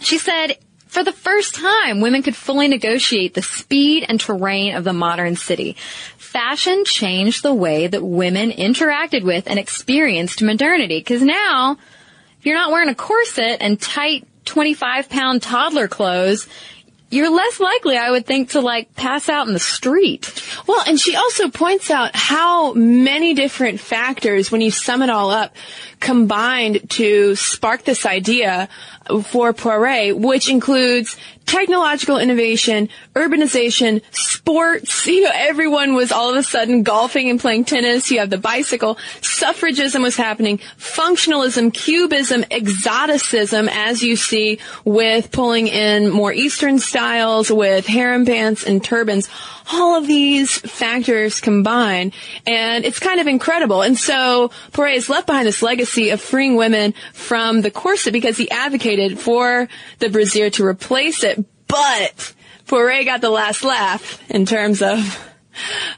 She 0.00 0.18
said, 0.18 0.58
for 0.96 1.04
the 1.04 1.12
first 1.12 1.54
time, 1.54 2.00
women 2.00 2.22
could 2.22 2.34
fully 2.34 2.68
negotiate 2.68 3.34
the 3.34 3.42
speed 3.42 4.06
and 4.08 4.18
terrain 4.18 4.74
of 4.74 4.82
the 4.82 4.94
modern 4.94 5.36
city. 5.36 5.76
Fashion 6.16 6.86
changed 6.86 7.42
the 7.42 7.52
way 7.52 7.86
that 7.86 8.02
women 8.02 8.50
interacted 8.50 9.22
with 9.22 9.46
and 9.46 9.58
experienced 9.58 10.40
modernity. 10.40 11.02
Cause 11.02 11.20
now, 11.20 11.76
if 12.38 12.46
you're 12.46 12.54
not 12.54 12.70
wearing 12.70 12.88
a 12.88 12.94
corset 12.94 13.58
and 13.60 13.78
tight 13.78 14.26
25 14.46 15.10
pound 15.10 15.42
toddler 15.42 15.86
clothes, 15.86 16.48
you're 17.10 17.30
less 17.30 17.60
likely, 17.60 17.98
I 17.98 18.10
would 18.10 18.24
think, 18.24 18.52
to 18.52 18.60
like 18.60 18.94
pass 18.94 19.28
out 19.28 19.46
in 19.46 19.52
the 19.52 19.60
street. 19.60 20.32
Well, 20.66 20.82
and 20.88 20.98
she 20.98 21.14
also 21.14 21.50
points 21.50 21.90
out 21.90 22.16
how 22.16 22.72
many 22.72 23.34
different 23.34 23.80
factors, 23.80 24.50
when 24.50 24.62
you 24.62 24.70
sum 24.70 25.02
it 25.02 25.10
all 25.10 25.30
up, 25.30 25.54
combined 26.00 26.88
to 26.90 27.34
spark 27.36 27.84
this 27.84 28.06
idea 28.06 28.68
for 29.24 29.52
Poiret, 29.52 30.18
which 30.18 30.48
includes 30.48 31.16
technological 31.46 32.18
innovation, 32.18 32.88
urbanization, 33.14 34.02
sports. 34.10 35.06
You 35.06 35.22
know, 35.22 35.30
everyone 35.32 35.94
was 35.94 36.10
all 36.10 36.30
of 36.30 36.36
a 36.36 36.42
sudden 36.42 36.82
golfing 36.82 37.30
and 37.30 37.38
playing 37.38 37.66
tennis. 37.66 38.10
You 38.10 38.18
have 38.18 38.30
the 38.30 38.38
bicycle. 38.38 38.96
Suffragism 39.20 40.02
was 40.02 40.16
happening. 40.16 40.58
Functionalism, 40.76 41.72
cubism, 41.72 42.44
exoticism, 42.50 43.68
as 43.68 44.02
you 44.02 44.16
see 44.16 44.58
with 44.84 45.30
pulling 45.30 45.68
in 45.68 46.10
more 46.10 46.32
Eastern 46.32 46.80
styles 46.80 47.50
with 47.50 47.86
harem 47.86 48.26
pants 48.26 48.64
and 48.64 48.82
turbans. 48.82 49.28
All 49.72 49.96
of 49.96 50.06
these 50.06 50.56
factors 50.58 51.40
combine, 51.40 52.12
and 52.46 52.84
it's 52.84 53.00
kind 53.00 53.20
of 53.20 53.26
incredible. 53.26 53.82
And 53.82 53.98
so 53.98 54.50
Poiret 54.72 54.94
has 54.94 55.08
left 55.08 55.26
behind 55.26 55.46
this 55.46 55.62
legacy 55.62 55.85
of 56.10 56.20
freeing 56.20 56.56
women 56.56 56.94
from 57.12 57.62
the 57.62 57.70
corset 57.70 58.12
because 58.12 58.36
he 58.36 58.50
advocated 58.50 59.18
for 59.18 59.68
the 59.98 60.08
brassiere 60.08 60.50
to 60.50 60.64
replace 60.64 61.24
it. 61.24 61.44
But 61.66 62.34
Poiret 62.66 63.04
got 63.04 63.20
the 63.20 63.30
last 63.30 63.64
laugh 63.64 64.22
in 64.30 64.46
terms 64.46 64.82
of 64.82 65.22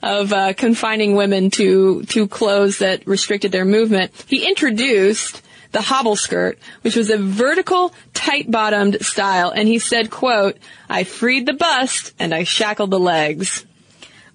of 0.02 0.32
uh, 0.32 0.52
confining 0.52 1.16
women 1.16 1.50
to 1.50 2.02
to 2.04 2.28
clothes 2.28 2.78
that 2.78 3.06
restricted 3.06 3.52
their 3.52 3.64
movement. 3.64 4.12
He 4.28 4.46
introduced 4.46 5.42
the 5.72 5.80
hobble 5.82 6.16
skirt, 6.16 6.58
which 6.82 6.96
was 6.96 7.10
a 7.10 7.18
vertical, 7.18 7.92
tight-bottomed 8.14 9.04
style, 9.04 9.50
and 9.50 9.68
he 9.68 9.78
said, 9.78 10.10
quote, 10.10 10.56
I 10.88 11.04
freed 11.04 11.44
the 11.44 11.52
bust 11.52 12.14
and 12.18 12.34
I 12.34 12.44
shackled 12.44 12.90
the 12.90 12.98
legs. 12.98 13.66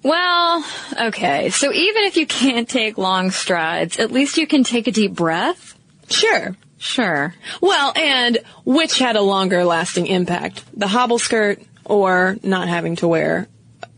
Well, 0.03 0.65
okay. 1.01 1.49
So 1.49 1.71
even 1.71 2.03
if 2.03 2.17
you 2.17 2.27
can't 2.27 2.67
take 2.67 2.97
long 2.97 3.31
strides, 3.31 3.99
at 3.99 4.11
least 4.11 4.37
you 4.37 4.45
can 4.45 4.63
take 4.63 4.87
a 4.87 4.91
deep 4.91 5.13
breath? 5.13 5.77
Sure. 6.09 6.55
Sure. 6.77 7.33
Well, 7.61 7.93
and 7.95 8.39
which 8.65 8.99
had 8.99 9.15
a 9.15 9.21
longer 9.21 9.63
lasting 9.63 10.07
impact? 10.07 10.63
The 10.77 10.87
hobble 10.87 11.19
skirt 11.19 11.61
or 11.85 12.37
not 12.43 12.67
having 12.67 12.97
to 12.97 13.07
wear 13.07 13.47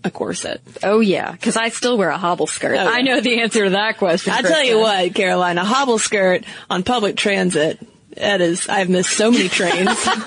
a 0.04 0.12
corset? 0.12 0.62
Oh 0.84 1.00
yeah, 1.00 1.32
because 1.32 1.58
I 1.58 1.70
still 1.70 1.98
wear 1.98 2.10
a 2.10 2.18
hobble 2.18 2.46
skirt. 2.48 2.78
Oh, 2.78 2.84
yeah. 2.84 2.90
I 2.90 3.02
know 3.02 3.20
the 3.20 3.42
answer 3.42 3.64
to 3.64 3.70
that 3.72 3.98
question. 3.98 4.34
I 4.34 4.44
tell 4.44 4.64
you 4.64 4.80
what, 4.80 5.16
Caroline, 5.16 5.58
a 5.58 5.66
hobble 5.66 5.98
skirt 5.98 6.46
on 6.70 6.84
public 6.84 7.18
transit. 7.18 7.80
That 8.16 8.42
is, 8.42 8.68
I've 8.70 8.90
missed 8.90 9.12
so 9.12 9.32
many 9.32 9.50
trains. 9.50 10.08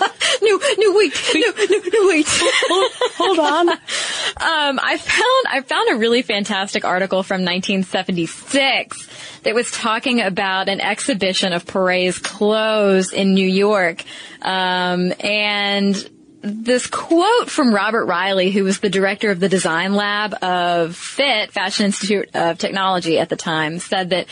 No, 0.41 0.57
no, 0.57 0.93
wait, 0.97 1.13
no, 1.35 1.41
no, 1.41 1.79
no, 1.93 2.09
wait. 2.09 2.27
hold, 2.29 2.93
hold 3.17 3.39
on. 3.41 3.69
Um, 3.71 4.81
I 4.81 4.97
found 4.97 5.47
I 5.51 5.63
found 5.67 5.91
a 5.91 5.97
really 5.97 6.23
fantastic 6.23 6.85
article 6.85 7.23
from 7.23 7.43
1976 7.43 9.09
that 9.43 9.55
was 9.55 9.71
talking 9.71 10.21
about 10.21 10.69
an 10.69 10.81
exhibition 10.81 11.53
of 11.53 11.67
Poiret's 11.67 12.19
clothes 12.19 13.13
in 13.13 13.35
New 13.35 13.49
York, 13.49 14.05
um, 14.41 15.13
and 15.21 16.09
this 16.41 16.87
quote 16.87 17.51
from 17.51 17.75
Robert 17.75 18.07
Riley, 18.07 18.51
who 18.51 18.65
was 18.65 18.79
the 18.79 18.91
director 18.91 19.31
of 19.31 19.41
the 19.41 19.49
design 19.49 19.95
lab 19.95 20.35
of 20.43 20.95
FIT, 20.97 21.53
Fashion 21.53 21.87
Institute 21.87 22.31
of 22.35 22.59
Technology 22.59 23.19
at 23.19 23.29
the 23.29 23.37
time, 23.37 23.81
said 23.81 24.11
that 24.11 24.27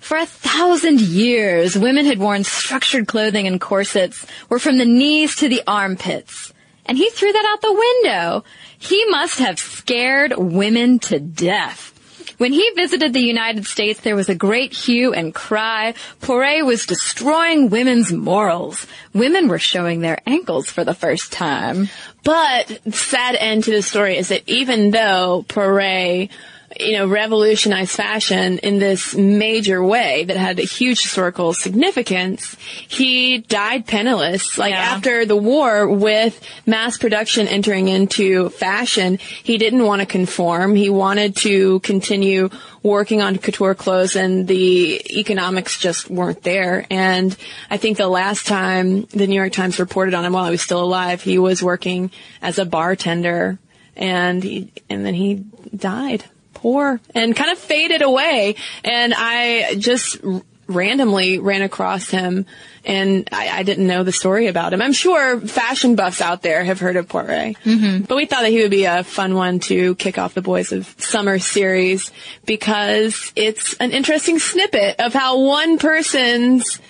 for 0.00 0.16
a 0.16 0.26
thousand 0.26 1.00
years, 1.00 1.76
women 1.76 2.06
had 2.06 2.18
worn 2.18 2.44
structured 2.44 3.06
clothing 3.06 3.46
and 3.46 3.60
corsets 3.60 4.24
were 4.48 4.58
from 4.58 4.78
the 4.78 4.84
knees 4.84 5.36
to 5.36 5.48
the 5.48 5.62
armpits. 5.66 6.52
And 6.86 6.96
he 6.96 7.10
threw 7.10 7.30
that 7.30 7.50
out 7.52 7.60
the 7.60 7.72
window. 7.72 8.44
He 8.78 9.04
must 9.06 9.38
have 9.40 9.58
scared 9.58 10.32
women 10.36 10.98
to 11.00 11.20
death. 11.20 11.94
When 12.38 12.52
he 12.52 12.70
visited 12.76 13.12
the 13.12 13.20
United 13.20 13.66
States, 13.66 14.00
there 14.00 14.14
was 14.14 14.28
a 14.28 14.34
great 14.34 14.72
hue 14.72 15.12
and 15.12 15.34
cry. 15.34 15.94
Poiret 16.20 16.64
was 16.64 16.86
destroying 16.86 17.68
women's 17.68 18.12
morals. 18.12 18.86
Women 19.12 19.48
were 19.48 19.58
showing 19.58 20.00
their 20.00 20.20
ankles 20.24 20.70
for 20.70 20.84
the 20.84 20.94
first 20.94 21.32
time. 21.32 21.88
But 22.22 22.94
sad 22.94 23.34
end 23.34 23.64
to 23.64 23.72
the 23.72 23.82
story 23.82 24.16
is 24.16 24.28
that 24.28 24.48
even 24.48 24.92
though 24.92 25.44
Poiret 25.48 26.30
you 26.78 26.92
know, 26.92 27.08
revolutionized 27.08 27.90
fashion 27.90 28.58
in 28.58 28.78
this 28.78 29.14
major 29.14 29.82
way 29.82 30.24
that 30.24 30.36
had 30.36 30.58
a 30.58 30.62
huge 30.62 31.02
historical 31.02 31.52
significance, 31.52 32.56
he 32.86 33.38
died 33.38 33.86
penniless. 33.86 34.56
Like 34.58 34.74
after 34.74 35.26
the 35.26 35.36
war 35.36 35.88
with 35.88 36.40
mass 36.66 36.96
production 36.96 37.48
entering 37.48 37.88
into 37.88 38.50
fashion, 38.50 39.18
he 39.18 39.58
didn't 39.58 39.84
want 39.84 40.00
to 40.00 40.06
conform. 40.06 40.76
He 40.76 40.88
wanted 40.88 41.36
to 41.38 41.80
continue 41.80 42.48
working 42.82 43.22
on 43.22 43.38
couture 43.38 43.74
clothes 43.74 44.14
and 44.14 44.46
the 44.46 45.18
economics 45.18 45.80
just 45.80 46.08
weren't 46.08 46.42
there. 46.42 46.86
And 46.90 47.36
I 47.70 47.76
think 47.76 47.98
the 47.98 48.08
last 48.08 48.46
time 48.46 49.02
the 49.06 49.26
New 49.26 49.34
York 49.34 49.52
Times 49.52 49.80
reported 49.80 50.14
on 50.14 50.24
him 50.24 50.32
while 50.32 50.44
he 50.44 50.52
was 50.52 50.62
still 50.62 50.82
alive, 50.82 51.22
he 51.22 51.38
was 51.38 51.62
working 51.62 52.12
as 52.40 52.58
a 52.58 52.64
bartender 52.64 53.58
and 53.96 54.44
he, 54.44 54.72
and 54.88 55.04
then 55.04 55.14
he 55.14 55.44
died 55.74 56.24
poor 56.58 57.00
and 57.14 57.34
kind 57.34 57.50
of 57.50 57.58
faded 57.58 58.02
away. 58.02 58.56
And 58.84 59.14
I 59.16 59.76
just 59.78 60.18
randomly 60.66 61.38
ran 61.38 61.62
across 61.62 62.10
him 62.10 62.44
and 62.84 63.26
I, 63.32 63.48
I 63.48 63.62
didn't 63.62 63.86
know 63.86 64.02
the 64.04 64.12
story 64.12 64.48
about 64.48 64.72
him. 64.74 64.82
I'm 64.82 64.92
sure 64.92 65.40
fashion 65.40 65.94
buffs 65.96 66.20
out 66.20 66.42
there 66.42 66.62
have 66.62 66.78
heard 66.78 66.96
of 66.96 67.08
Poiret, 67.08 67.56
mm-hmm. 67.64 68.04
but 68.04 68.16
we 68.16 68.26
thought 68.26 68.42
that 68.42 68.50
he 68.50 68.60
would 68.60 68.70
be 68.70 68.84
a 68.84 69.02
fun 69.02 69.34
one 69.34 69.60
to 69.60 69.94
kick 69.94 70.18
off 70.18 70.34
the 70.34 70.42
Boys 70.42 70.72
of 70.72 70.94
Summer 70.98 71.38
series 71.38 72.10
because 72.44 73.32
it's 73.34 73.74
an 73.74 73.92
interesting 73.92 74.38
snippet 74.38 75.00
of 75.00 75.14
how 75.14 75.40
one 75.40 75.78
person's 75.78 76.80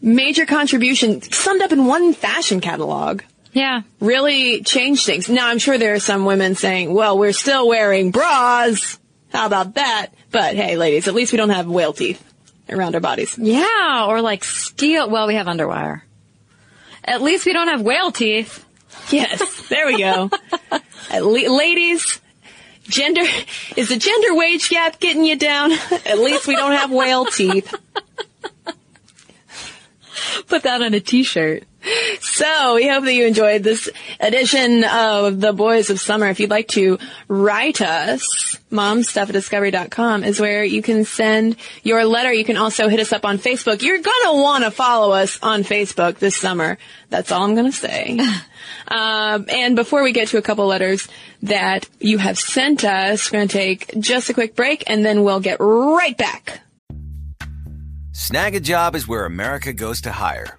major 0.00 0.46
contribution 0.46 1.20
summed 1.22 1.62
up 1.62 1.72
in 1.72 1.86
one 1.86 2.14
fashion 2.14 2.60
catalog 2.60 3.22
Yeah. 3.52 3.82
really 3.98 4.62
changed 4.62 5.04
things. 5.04 5.28
Now 5.28 5.48
I'm 5.48 5.58
sure 5.58 5.78
there 5.78 5.94
are 5.94 6.00
some 6.00 6.26
women 6.26 6.54
saying, 6.54 6.94
well, 6.94 7.18
we're 7.18 7.32
still 7.32 7.66
wearing 7.66 8.12
bras. 8.12 8.98
How 9.32 9.46
about 9.46 9.74
that? 9.74 10.08
But 10.30 10.54
hey, 10.56 10.76
ladies, 10.76 11.08
at 11.08 11.14
least 11.14 11.32
we 11.32 11.38
don't 11.38 11.50
have 11.50 11.66
whale 11.66 11.92
teeth 11.92 12.22
around 12.68 12.94
our 12.94 13.00
bodies. 13.00 13.36
Yeah, 13.38 14.06
or 14.08 14.22
like 14.22 14.44
steel. 14.44 15.08
Well, 15.10 15.26
we 15.26 15.34
have 15.34 15.46
underwire. 15.46 16.02
At 17.04 17.22
least 17.22 17.46
we 17.46 17.52
don't 17.52 17.68
have 17.68 17.82
whale 17.82 18.10
teeth. 18.12 18.64
Yes, 19.10 19.68
there 19.68 19.86
we 19.86 19.98
go. 19.98 20.30
At 21.10 21.24
le- 21.24 21.56
ladies, 21.56 22.20
gender, 22.88 23.22
is 23.76 23.88
the 23.88 23.96
gender 23.96 24.34
wage 24.34 24.68
gap 24.68 24.98
getting 24.98 25.24
you 25.24 25.36
down? 25.36 25.70
At 25.72 26.18
least 26.18 26.46
we 26.48 26.56
don't 26.56 26.72
have 26.72 26.90
whale 26.90 27.24
teeth. 27.26 27.72
Put 30.48 30.62
that 30.64 30.82
on 30.82 30.94
a 30.94 31.00
t-shirt. 31.00 31.64
So 32.20 32.74
we 32.74 32.88
hope 32.88 33.04
that 33.04 33.14
you 33.14 33.26
enjoyed 33.26 33.62
this 33.62 33.88
edition 34.18 34.84
of 34.84 35.40
the 35.40 35.52
Boys 35.52 35.90
of 35.90 36.00
Summer. 36.00 36.28
If 36.28 36.40
you'd 36.40 36.50
like 36.50 36.68
to 36.68 36.98
write 37.28 37.80
us, 37.80 38.58
momstuff 38.70 39.28
at 39.28 39.32
discovery.com 39.32 40.24
is 40.24 40.40
where 40.40 40.64
you 40.64 40.82
can 40.82 41.04
send 41.04 41.56
your 41.82 42.04
letter. 42.04 42.32
You 42.32 42.44
can 42.44 42.56
also 42.56 42.88
hit 42.88 43.00
us 43.00 43.12
up 43.12 43.24
on 43.24 43.38
Facebook. 43.38 43.82
You're 43.82 44.02
gonna 44.02 44.42
want 44.42 44.64
to 44.64 44.70
follow 44.70 45.12
us 45.12 45.38
on 45.42 45.62
Facebook 45.62 46.18
this 46.18 46.36
summer. 46.36 46.78
That's 47.10 47.30
all 47.30 47.44
I'm 47.44 47.54
gonna 47.54 47.72
say. 47.72 48.18
um, 48.88 49.46
and 49.48 49.76
before 49.76 50.02
we 50.02 50.12
get 50.12 50.28
to 50.28 50.38
a 50.38 50.42
couple 50.42 50.66
letters 50.66 51.08
that 51.42 51.88
you 52.00 52.18
have 52.18 52.38
sent 52.38 52.84
us, 52.84 53.30
we're 53.30 53.38
gonna 53.38 53.48
take 53.48 53.98
just 54.00 54.30
a 54.30 54.34
quick 54.34 54.56
break 54.56 54.84
and 54.88 55.04
then 55.04 55.22
we'll 55.22 55.40
get 55.40 55.58
right 55.60 56.16
back. 56.16 56.60
Snag 58.12 58.54
a 58.54 58.60
job 58.60 58.96
is 58.96 59.06
where 59.06 59.26
America 59.26 59.72
goes 59.72 60.00
to 60.00 60.10
hire, 60.10 60.58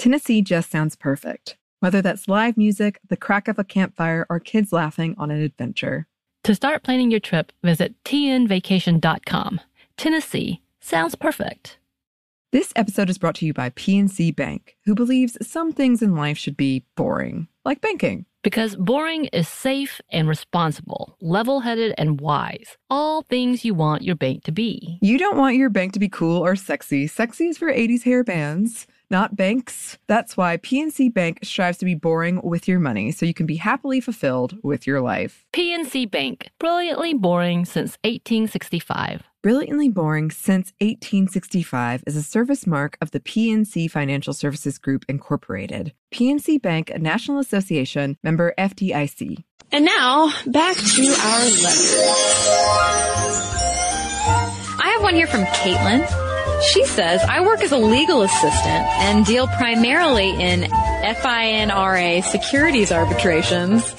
Tennessee 0.00 0.40
just 0.40 0.70
sounds 0.70 0.96
perfect. 0.96 1.58
Whether 1.80 2.00
that's 2.00 2.26
live 2.26 2.56
music, 2.56 2.98
the 3.10 3.18
crack 3.18 3.48
of 3.48 3.58
a 3.58 3.64
campfire, 3.64 4.26
or 4.30 4.40
kids 4.40 4.72
laughing 4.72 5.14
on 5.18 5.30
an 5.30 5.42
adventure. 5.42 6.06
To 6.44 6.54
start 6.54 6.82
planning 6.82 7.10
your 7.10 7.20
trip, 7.20 7.52
visit 7.62 7.94
tnvacation.com. 8.04 9.60
Tennessee 9.98 10.62
sounds 10.80 11.14
perfect. 11.16 11.76
This 12.50 12.72
episode 12.76 13.10
is 13.10 13.18
brought 13.18 13.34
to 13.36 13.44
you 13.44 13.52
by 13.52 13.68
PNC 13.68 14.34
Bank, 14.34 14.78
who 14.86 14.94
believes 14.94 15.36
some 15.46 15.70
things 15.70 16.00
in 16.00 16.16
life 16.16 16.38
should 16.38 16.56
be 16.56 16.86
boring, 16.96 17.48
like 17.66 17.82
banking. 17.82 18.24
Because 18.42 18.76
boring 18.76 19.26
is 19.26 19.48
safe 19.48 20.00
and 20.10 20.26
responsible, 20.26 21.14
level 21.20 21.60
headed 21.60 21.92
and 21.98 22.22
wise. 22.22 22.78
All 22.88 23.20
things 23.20 23.66
you 23.66 23.74
want 23.74 24.00
your 24.00 24.16
bank 24.16 24.44
to 24.44 24.50
be. 24.50 24.98
You 25.02 25.18
don't 25.18 25.36
want 25.36 25.56
your 25.56 25.68
bank 25.68 25.92
to 25.92 25.98
be 25.98 26.08
cool 26.08 26.42
or 26.42 26.56
sexy. 26.56 27.06
Sexy 27.06 27.48
is 27.48 27.58
for 27.58 27.70
80s 27.70 28.04
hair 28.04 28.24
bands, 28.24 28.86
not 29.10 29.36
banks. 29.36 29.98
That's 30.06 30.36
why 30.36 30.56
PNC 30.56 31.12
Bank 31.12 31.40
strives 31.42 31.78
to 31.78 31.84
be 31.84 31.94
boring 31.94 32.40
with 32.42 32.68
your 32.68 32.78
money 32.78 33.10
so 33.12 33.26
you 33.26 33.34
can 33.34 33.46
be 33.46 33.56
happily 33.56 34.00
fulfilled 34.00 34.58
with 34.62 34.86
your 34.86 35.00
life. 35.00 35.44
PNC 35.52 36.10
Bank, 36.10 36.50
brilliantly 36.58 37.14
boring 37.14 37.64
since 37.64 37.98
1865. 38.04 39.22
Brilliantly 39.42 39.88
Boring 39.88 40.30
Since 40.30 40.74
1865 40.82 42.04
is 42.06 42.14
a 42.14 42.22
service 42.22 42.66
mark 42.66 42.98
of 43.00 43.10
the 43.12 43.20
PNC 43.20 43.90
Financial 43.90 44.34
Services 44.34 44.76
Group, 44.76 45.06
Incorporated. 45.08 45.94
PNC 46.12 46.60
Bank, 46.60 46.90
a 46.90 46.98
National 46.98 47.38
Association 47.38 48.18
member 48.22 48.52
FDIC. 48.58 49.42
And 49.72 49.86
now 49.86 50.30
back 50.46 50.76
to 50.76 51.02
our 51.02 51.44
letter. 51.62 52.00
I 54.78 54.92
have 54.92 55.02
one 55.02 55.14
here 55.14 55.26
from 55.26 55.44
Caitlin. 55.46 56.29
She 56.62 56.84
says, 56.84 57.22
I 57.22 57.40
work 57.40 57.62
as 57.62 57.72
a 57.72 57.78
legal 57.78 58.22
assistant 58.22 58.86
and 59.00 59.24
deal 59.24 59.46
primarily 59.46 60.30
in 60.30 60.62
FINRA 60.62 62.22
securities 62.24 62.92
arbitrations. 62.92 63.94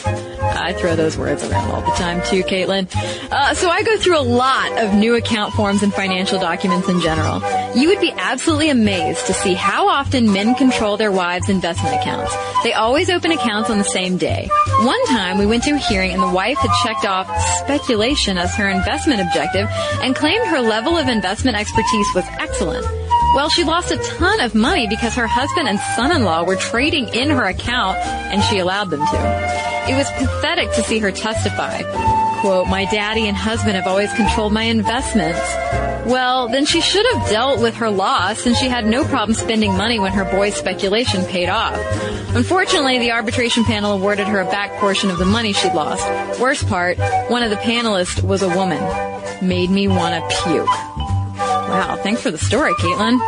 I 0.61 0.73
throw 0.73 0.95
those 0.95 1.17
words 1.17 1.43
around 1.43 1.71
all 1.71 1.81
the 1.81 1.91
time 1.91 2.21
too, 2.25 2.43
Caitlin. 2.43 2.87
Uh, 3.31 3.53
so 3.53 3.69
I 3.69 3.83
go 3.83 3.97
through 3.97 4.19
a 4.19 4.21
lot 4.21 4.77
of 4.83 4.93
new 4.93 5.15
account 5.15 5.53
forms 5.53 5.83
and 5.83 5.93
financial 5.93 6.39
documents 6.39 6.87
in 6.87 7.01
general. 7.01 7.41
You 7.75 7.87
would 7.89 7.99
be 7.99 8.11
absolutely 8.11 8.69
amazed 8.69 9.25
to 9.27 9.33
see 9.33 9.53
how 9.53 9.87
often 9.87 10.31
men 10.31 10.55
control 10.55 10.97
their 10.97 11.11
wives' 11.11 11.49
investment 11.49 11.95
accounts. 11.95 12.33
They 12.63 12.73
always 12.73 13.09
open 13.09 13.31
accounts 13.31 13.69
on 13.69 13.77
the 13.77 13.83
same 13.83 14.17
day. 14.17 14.49
One 14.81 15.05
time 15.07 15.37
we 15.37 15.45
went 15.45 15.63
to 15.63 15.71
a 15.71 15.77
hearing 15.77 16.11
and 16.11 16.21
the 16.21 16.29
wife 16.29 16.57
had 16.57 16.71
checked 16.83 17.05
off 17.05 17.27
speculation 17.59 18.37
as 18.37 18.55
her 18.55 18.69
investment 18.69 19.21
objective 19.21 19.67
and 20.01 20.15
claimed 20.15 20.45
her 20.47 20.61
level 20.61 20.97
of 20.97 21.07
investment 21.07 21.57
expertise 21.57 22.07
was 22.13 22.25
excellent. 22.39 22.85
Well, 23.33 23.49
she 23.49 23.63
lost 23.63 23.91
a 23.91 23.97
ton 23.97 24.41
of 24.41 24.53
money 24.53 24.87
because 24.87 25.15
her 25.15 25.27
husband 25.27 25.69
and 25.69 25.79
son-in-law 25.95 26.43
were 26.43 26.57
trading 26.57 27.07
in 27.09 27.29
her 27.29 27.45
account 27.45 27.97
and 27.97 28.43
she 28.43 28.59
allowed 28.59 28.89
them 28.89 28.99
to. 28.99 29.70
It 29.89 29.95
was 29.95 30.09
pathetic 30.11 30.71
to 30.73 30.83
see 30.83 30.99
her 30.99 31.11
testify. 31.11 31.81
Quote, 32.41 32.67
my 32.67 32.85
daddy 32.85 33.27
and 33.27 33.37
husband 33.37 33.75
have 33.75 33.87
always 33.87 34.11
controlled 34.13 34.53
my 34.53 34.63
investments. 34.63 35.39
Well, 36.05 36.47
then 36.47 36.65
she 36.65 36.81
should 36.81 37.05
have 37.13 37.29
dealt 37.29 37.61
with 37.61 37.75
her 37.75 37.91
loss 37.91 38.39
since 38.39 38.57
she 38.57 38.67
had 38.67 38.85
no 38.85 39.03
problem 39.03 39.35
spending 39.35 39.77
money 39.77 39.99
when 39.99 40.11
her 40.13 40.25
boy's 40.25 40.55
speculation 40.55 41.23
paid 41.25 41.49
off. 41.49 41.77
Unfortunately, 42.35 42.97
the 42.97 43.11
arbitration 43.11 43.63
panel 43.63 43.91
awarded 43.93 44.27
her 44.27 44.39
a 44.39 44.45
back 44.45 44.71
portion 44.79 45.11
of 45.11 45.19
the 45.19 45.25
money 45.25 45.53
she'd 45.53 45.73
lost. 45.73 46.39
Worst 46.39 46.67
part, 46.67 46.97
one 47.29 47.43
of 47.43 47.51
the 47.51 47.57
panelists 47.57 48.23
was 48.23 48.41
a 48.41 48.49
woman. 48.49 48.81
Made 49.47 49.69
me 49.69 49.87
want 49.87 50.15
to 50.15 50.43
puke. 50.43 50.65
Wow, 51.37 51.99
thanks 52.01 52.21
for 52.21 52.31
the 52.31 52.37
story, 52.37 52.73
Caitlin. 52.75 53.19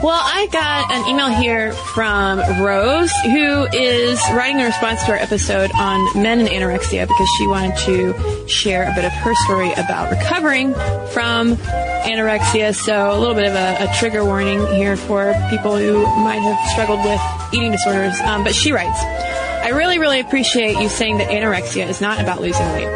Well, 0.00 0.20
I 0.22 0.46
got 0.52 0.92
an 0.92 1.08
email 1.08 1.28
here 1.28 1.72
from 1.72 2.38
Rose, 2.62 3.10
who 3.24 3.66
is 3.72 4.20
writing 4.32 4.60
a 4.60 4.66
response 4.66 5.02
to 5.04 5.10
our 5.10 5.18
episode 5.18 5.72
on 5.74 6.22
men 6.22 6.38
and 6.38 6.48
anorexia 6.48 7.08
because 7.08 7.28
she 7.36 7.48
wanted 7.48 7.76
to 7.78 8.46
share 8.46 8.84
a 8.84 8.94
bit 8.94 9.04
of 9.04 9.10
her 9.10 9.34
story 9.44 9.72
about 9.72 10.12
recovering 10.12 10.72
from 11.10 11.56
anorexia. 12.06 12.76
So 12.76 13.10
a 13.10 13.18
little 13.18 13.34
bit 13.34 13.48
of 13.48 13.56
a, 13.56 13.90
a 13.90 13.94
trigger 13.98 14.24
warning 14.24 14.64
here 14.68 14.96
for 14.96 15.34
people 15.50 15.76
who 15.76 16.04
might 16.22 16.42
have 16.42 16.70
struggled 16.70 17.04
with 17.04 17.20
eating 17.52 17.72
disorders. 17.72 18.20
Um, 18.20 18.44
but 18.44 18.54
she 18.54 18.70
writes, 18.70 19.00
I 19.68 19.72
really, 19.72 19.98
really 19.98 20.18
appreciate 20.18 20.78
you 20.78 20.88
saying 20.88 21.18
that 21.18 21.28
anorexia 21.28 21.86
is 21.86 22.00
not 22.00 22.18
about 22.22 22.40
losing 22.40 22.66
weight. 22.72 22.88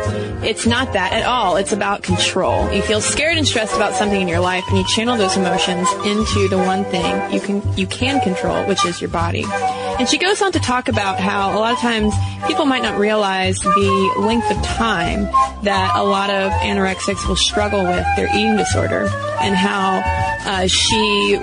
It's 0.42 0.66
not 0.66 0.94
that 0.94 1.12
at 1.12 1.26
all. 1.26 1.56
It's 1.56 1.70
about 1.70 2.02
control. 2.02 2.72
You 2.72 2.80
feel 2.80 3.02
scared 3.02 3.36
and 3.36 3.46
stressed 3.46 3.76
about 3.76 3.92
something 3.92 4.18
in 4.18 4.26
your 4.26 4.40
life 4.40 4.64
and 4.68 4.78
you 4.78 4.84
channel 4.86 5.18
those 5.18 5.36
emotions 5.36 5.86
into 6.06 6.48
the 6.48 6.56
one 6.56 6.84
thing 6.84 7.30
you 7.30 7.40
can, 7.40 7.76
you 7.76 7.86
can 7.86 8.22
control, 8.22 8.64
which 8.64 8.86
is 8.86 9.02
your 9.02 9.10
body. 9.10 9.44
And 9.46 10.08
she 10.08 10.16
goes 10.16 10.40
on 10.40 10.50
to 10.52 10.60
talk 10.60 10.88
about 10.88 11.20
how 11.20 11.54
a 11.54 11.60
lot 11.60 11.74
of 11.74 11.78
times 11.78 12.14
people 12.46 12.64
might 12.64 12.82
not 12.82 12.98
realize 12.98 13.58
the 13.58 14.14
length 14.20 14.50
of 14.50 14.56
time 14.62 15.24
that 15.64 15.92
a 15.94 16.02
lot 16.02 16.30
of 16.30 16.52
anorexics 16.52 17.28
will 17.28 17.36
struggle 17.36 17.84
with 17.84 18.06
their 18.16 18.28
eating 18.34 18.56
disorder 18.56 19.10
and 19.42 19.54
how 19.54 20.02
uh, 20.44 20.66
she 20.66 21.38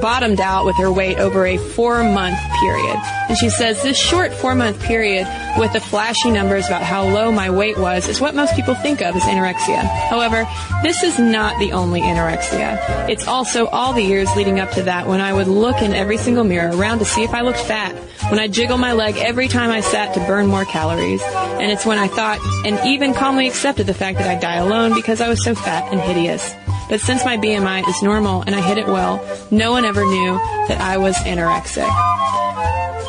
bottomed 0.00 0.40
out 0.40 0.64
with 0.64 0.76
her 0.76 0.90
weight 0.90 1.18
over 1.18 1.46
a 1.46 1.56
four 1.56 2.02
month 2.02 2.38
period. 2.60 2.96
And 3.28 3.36
she 3.36 3.50
says 3.50 3.82
this 3.82 3.96
short 3.96 4.32
four 4.32 4.54
month 4.54 4.80
period 4.82 5.26
with 5.58 5.72
the 5.72 5.80
flashy 5.80 6.30
numbers 6.30 6.66
about 6.66 6.82
how 6.82 7.04
low 7.04 7.32
my 7.32 7.50
weight 7.50 7.78
was 7.78 8.08
is 8.08 8.20
what 8.20 8.34
most 8.34 8.54
people 8.54 8.74
think 8.74 9.00
of 9.00 9.16
as 9.16 9.22
anorexia. 9.22 9.82
However, 10.08 10.46
this 10.82 11.02
is 11.02 11.18
not 11.18 11.58
the 11.58 11.72
only 11.72 12.00
anorexia. 12.00 13.08
It's 13.08 13.26
also 13.26 13.66
all 13.66 13.92
the 13.92 14.02
years 14.02 14.34
leading 14.36 14.60
up 14.60 14.70
to 14.72 14.82
that 14.82 15.06
when 15.06 15.20
I 15.20 15.32
would 15.32 15.48
look 15.48 15.82
in 15.82 15.94
every 15.94 16.16
single 16.16 16.44
mirror 16.44 16.76
around 16.76 16.98
to 16.98 17.04
see 17.04 17.22
if 17.22 17.32
I 17.32 17.42
looked 17.42 17.60
fat, 17.60 17.94
when 18.30 18.38
I 18.38 18.48
jiggle 18.48 18.78
my 18.78 18.92
leg 18.92 19.16
every 19.16 19.48
time 19.48 19.70
I 19.70 19.80
sat 19.80 20.14
to 20.14 20.20
burn 20.20 20.46
more 20.46 20.64
calories. 20.64 21.22
And 21.22 21.70
it's 21.70 21.86
when 21.86 21.98
I 21.98 22.08
thought 22.08 22.40
and 22.66 22.78
even 22.86 23.14
calmly 23.14 23.46
accepted 23.46 23.86
the 23.86 23.94
fact 23.94 24.18
that 24.18 24.28
I'd 24.28 24.40
die 24.40 24.56
alone 24.56 24.94
because 24.94 25.20
I 25.20 25.28
was 25.28 25.42
so 25.44 25.54
fat 25.54 25.92
and 25.92 26.00
hideous. 26.00 26.54
But 26.88 27.00
since 27.00 27.24
my 27.24 27.36
BMI 27.36 27.88
is 27.88 28.02
normal 28.02 28.42
and 28.42 28.54
I 28.54 28.60
hit 28.60 28.78
it 28.78 28.86
well, 28.86 29.24
no 29.50 29.72
one 29.72 29.84
ever 29.84 30.04
knew 30.04 30.34
that 30.68 30.80
I 30.80 30.98
was 30.98 31.16
anorexic. 31.16 31.90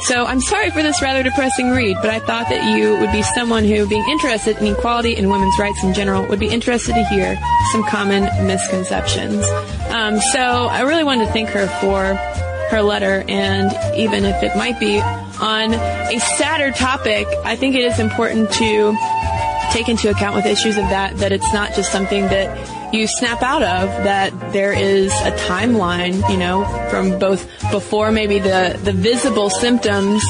So 0.03 0.23
I'm 0.23 0.39
sorry 0.39 0.69
for 0.69 0.83
this 0.83 1.01
rather 1.01 1.23
depressing 1.23 1.71
read, 1.71 1.97
but 1.99 2.11
I 2.11 2.19
thought 2.19 2.47
that 2.49 2.77
you 2.77 2.91
would 2.99 3.11
be 3.11 3.23
someone 3.23 3.63
who, 3.63 3.87
being 3.87 4.07
interested 4.07 4.55
in 4.57 4.67
equality 4.67 5.15
and 5.15 5.31
women's 5.31 5.57
rights 5.57 5.83
in 5.83 5.95
general, 5.95 6.27
would 6.27 6.39
be 6.39 6.47
interested 6.47 6.93
to 6.93 7.03
hear 7.05 7.39
some 7.71 7.83
common 7.85 8.23
misconceptions. 8.45 9.47
Um, 9.89 10.19
so 10.19 10.39
I 10.39 10.81
really 10.81 11.03
wanted 11.03 11.25
to 11.25 11.31
thank 11.31 11.49
her 11.49 11.67
for 11.81 12.13
her 12.69 12.83
letter, 12.83 13.23
and 13.27 13.71
even 13.97 14.25
if 14.25 14.43
it 14.43 14.55
might 14.55 14.79
be 14.79 14.99
on 15.41 15.73
a 15.73 16.19
sadder 16.37 16.71
topic, 16.71 17.27
I 17.43 17.55
think 17.55 17.75
it 17.75 17.81
is 17.81 17.99
important 17.99 18.51
to 18.53 18.95
take 19.71 19.89
into 19.89 20.09
account 20.09 20.35
with 20.35 20.45
issues 20.45 20.77
of 20.77 20.83
that 20.89 21.17
that 21.17 21.31
it's 21.31 21.51
not 21.51 21.73
just 21.73 21.91
something 21.91 22.23
that 22.27 22.55
you 22.95 23.07
snap 23.07 23.43
out 23.43 23.61
of 23.61 23.89
that 24.03 24.31
there 24.53 24.73
is 24.73 25.11
a 25.21 25.31
timeline 25.47 26.27
you 26.29 26.37
know 26.37 26.63
from 26.89 27.19
both 27.19 27.45
before 27.71 28.11
maybe 28.11 28.39
the 28.39 28.79
the 28.83 28.93
visible 28.93 29.49
symptoms 29.49 30.23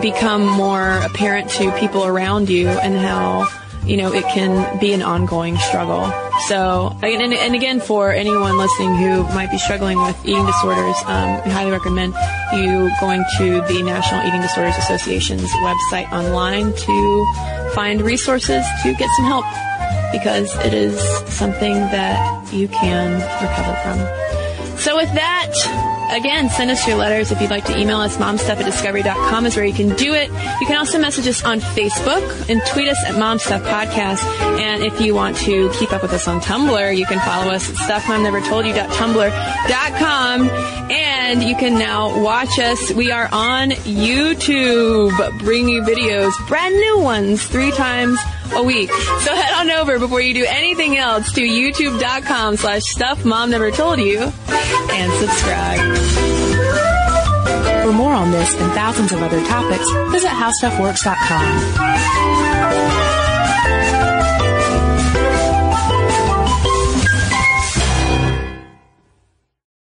become 0.00 0.46
more 0.46 0.98
apparent 0.98 1.48
to 1.50 1.72
people 1.72 2.04
around 2.04 2.48
you 2.48 2.68
and 2.68 2.94
how 2.96 3.48
you 3.86 3.96
know 3.96 4.12
it 4.12 4.24
can 4.24 4.78
be 4.80 4.92
an 4.92 5.02
ongoing 5.02 5.56
struggle. 5.58 6.10
So 6.48 6.96
and, 7.02 7.32
and 7.32 7.54
again 7.54 7.80
for 7.80 8.12
anyone 8.12 8.58
listening 8.58 8.96
who 8.96 9.22
might 9.34 9.50
be 9.50 9.58
struggling 9.58 10.00
with 10.00 10.16
eating 10.24 10.44
disorders 10.44 10.96
um, 11.06 11.40
i 11.44 11.48
highly 11.48 11.70
recommend 11.70 12.14
you 12.52 12.90
going 13.00 13.24
to 13.38 13.60
the 13.72 13.82
national 13.82 14.26
eating 14.26 14.42
disorders 14.42 14.76
association's 14.78 15.48
website 15.50 16.10
online 16.12 16.74
to 16.74 17.70
find 17.72 18.02
resources 18.02 18.64
to 18.82 18.94
get 18.94 19.08
some 19.16 19.26
help 19.26 19.44
because 20.12 20.54
it 20.64 20.72
is 20.74 20.98
something 21.28 21.74
that 21.74 22.52
you 22.52 22.68
can 22.68 23.20
recover 23.42 23.74
from. 23.82 23.98
So 24.78 24.96
with 24.96 25.12
that, 25.14 25.52
again, 26.12 26.48
send 26.50 26.70
us 26.70 26.86
your 26.86 26.96
letters. 26.96 27.32
If 27.32 27.40
you'd 27.40 27.50
like 27.50 27.64
to 27.66 27.76
email 27.78 27.98
us, 27.98 28.16
momstuff 28.18 28.58
at 28.58 28.64
discovery.com 28.64 29.46
is 29.46 29.56
where 29.56 29.64
you 29.64 29.72
can 29.72 29.88
do 29.96 30.12
it. 30.14 30.30
You 30.60 30.66
can 30.66 30.76
also 30.76 30.98
message 30.98 31.26
us 31.26 31.42
on 31.44 31.60
Facebook 31.60 32.50
and 32.50 32.60
tweet 32.66 32.88
us 32.88 33.02
at 33.06 33.14
Momstuff 33.14 33.62
Podcast. 33.64 34.22
And 34.60 34.84
if 34.84 35.00
you 35.00 35.14
want 35.14 35.36
to 35.38 35.70
keep 35.78 35.90
up 35.92 36.02
with 36.02 36.12
us 36.12 36.28
on 36.28 36.40
Tumblr, 36.40 36.96
you 36.96 37.06
can 37.06 37.18
follow 37.20 37.50
us 37.50 37.70
at 37.70 37.76
stuffmomnevertoldyou.tumblr.com. 38.02 40.50
And 40.90 41.42
you 41.42 41.56
can 41.56 41.78
now 41.78 42.22
watch 42.22 42.58
us. 42.58 42.92
We 42.92 43.10
are 43.10 43.30
on 43.32 43.70
YouTube, 43.70 45.38
bringing 45.38 45.76
you 45.76 45.82
videos, 45.82 46.34
brand 46.46 46.74
new 46.74 46.98
ones, 46.98 47.42
three 47.44 47.70
times 47.70 48.18
a 48.52 48.62
week. 48.62 48.90
So 48.90 49.34
head 49.34 49.54
on 49.54 49.70
over 49.70 49.98
before 49.98 50.20
you 50.20 50.34
do 50.34 50.44
anything 50.48 50.96
else 50.96 51.32
to 51.32 51.40
youtube.com 51.40 52.56
slash 52.56 52.82
stuff 52.82 53.24
mom 53.24 53.50
never 53.50 53.70
told 53.70 53.98
you 53.98 54.20
and 54.20 55.12
subscribe. 55.14 55.80
For 57.84 57.92
more 57.92 58.12
on 58.14 58.30
this 58.30 58.54
and 58.60 58.72
thousands 58.72 59.12
of 59.12 59.22
other 59.22 59.44
topics, 59.46 59.90
visit 60.10 60.30
howstuffworks.com. 60.30 62.04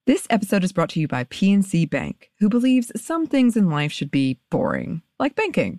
This 0.07 0.27
episode 0.29 0.65
is 0.65 0.73
brought 0.73 0.89
to 0.91 1.01
you 1.01 1.07
by 1.07 1.23
PNC 1.25 1.89
Bank, 1.89 2.31
who 2.41 2.49
believes 2.49 2.91
some 2.97 3.27
things 3.27 3.57
in 3.57 3.71
life 3.71 3.93
should 3.93 4.11
be 4.11 4.41
boring, 4.51 5.03
like 5.21 5.37
banking. 5.37 5.79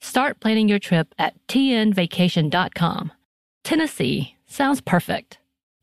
Start 0.00 0.40
planning 0.40 0.68
your 0.68 0.78
trip 0.78 1.14
at 1.18 1.34
tnvacation.com. 1.48 3.12
Tennessee 3.64 4.36
sounds 4.46 4.80
perfect. 4.80 5.38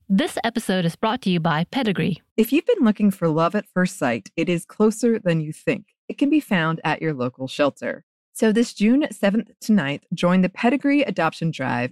This 0.08 0.38
episode 0.44 0.86
is 0.86 0.96
brought 0.96 1.22
to 1.24 1.30
you 1.30 1.40
by 1.40 1.66
Pedigree. 1.66 2.22
If 2.38 2.54
you've 2.54 2.66
been 2.66 2.86
looking 2.86 3.12
for 3.12 3.28
love 3.28 3.56
at 3.56 3.68
first 3.74 3.98
sight, 3.98 4.30
it 4.38 4.48
is 4.50 4.66
closer 4.66 5.20
than 5.20 5.42
you 5.42 5.52
think. 5.52 5.88
It 6.08 6.18
can 6.18 6.30
be 6.30 6.40
found 6.40 6.80
at 6.84 7.02
your 7.02 7.14
local 7.14 7.48
shelter. 7.48 8.06
So 8.32 8.52
this 8.52 8.74
June 8.74 9.04
7th 9.12 9.50
to 9.62 9.72
9th, 9.72 10.04
join 10.14 10.42
the 10.42 10.50
Pedigree 10.50 11.02
Adoption 11.02 11.52
Drive, 11.52 11.92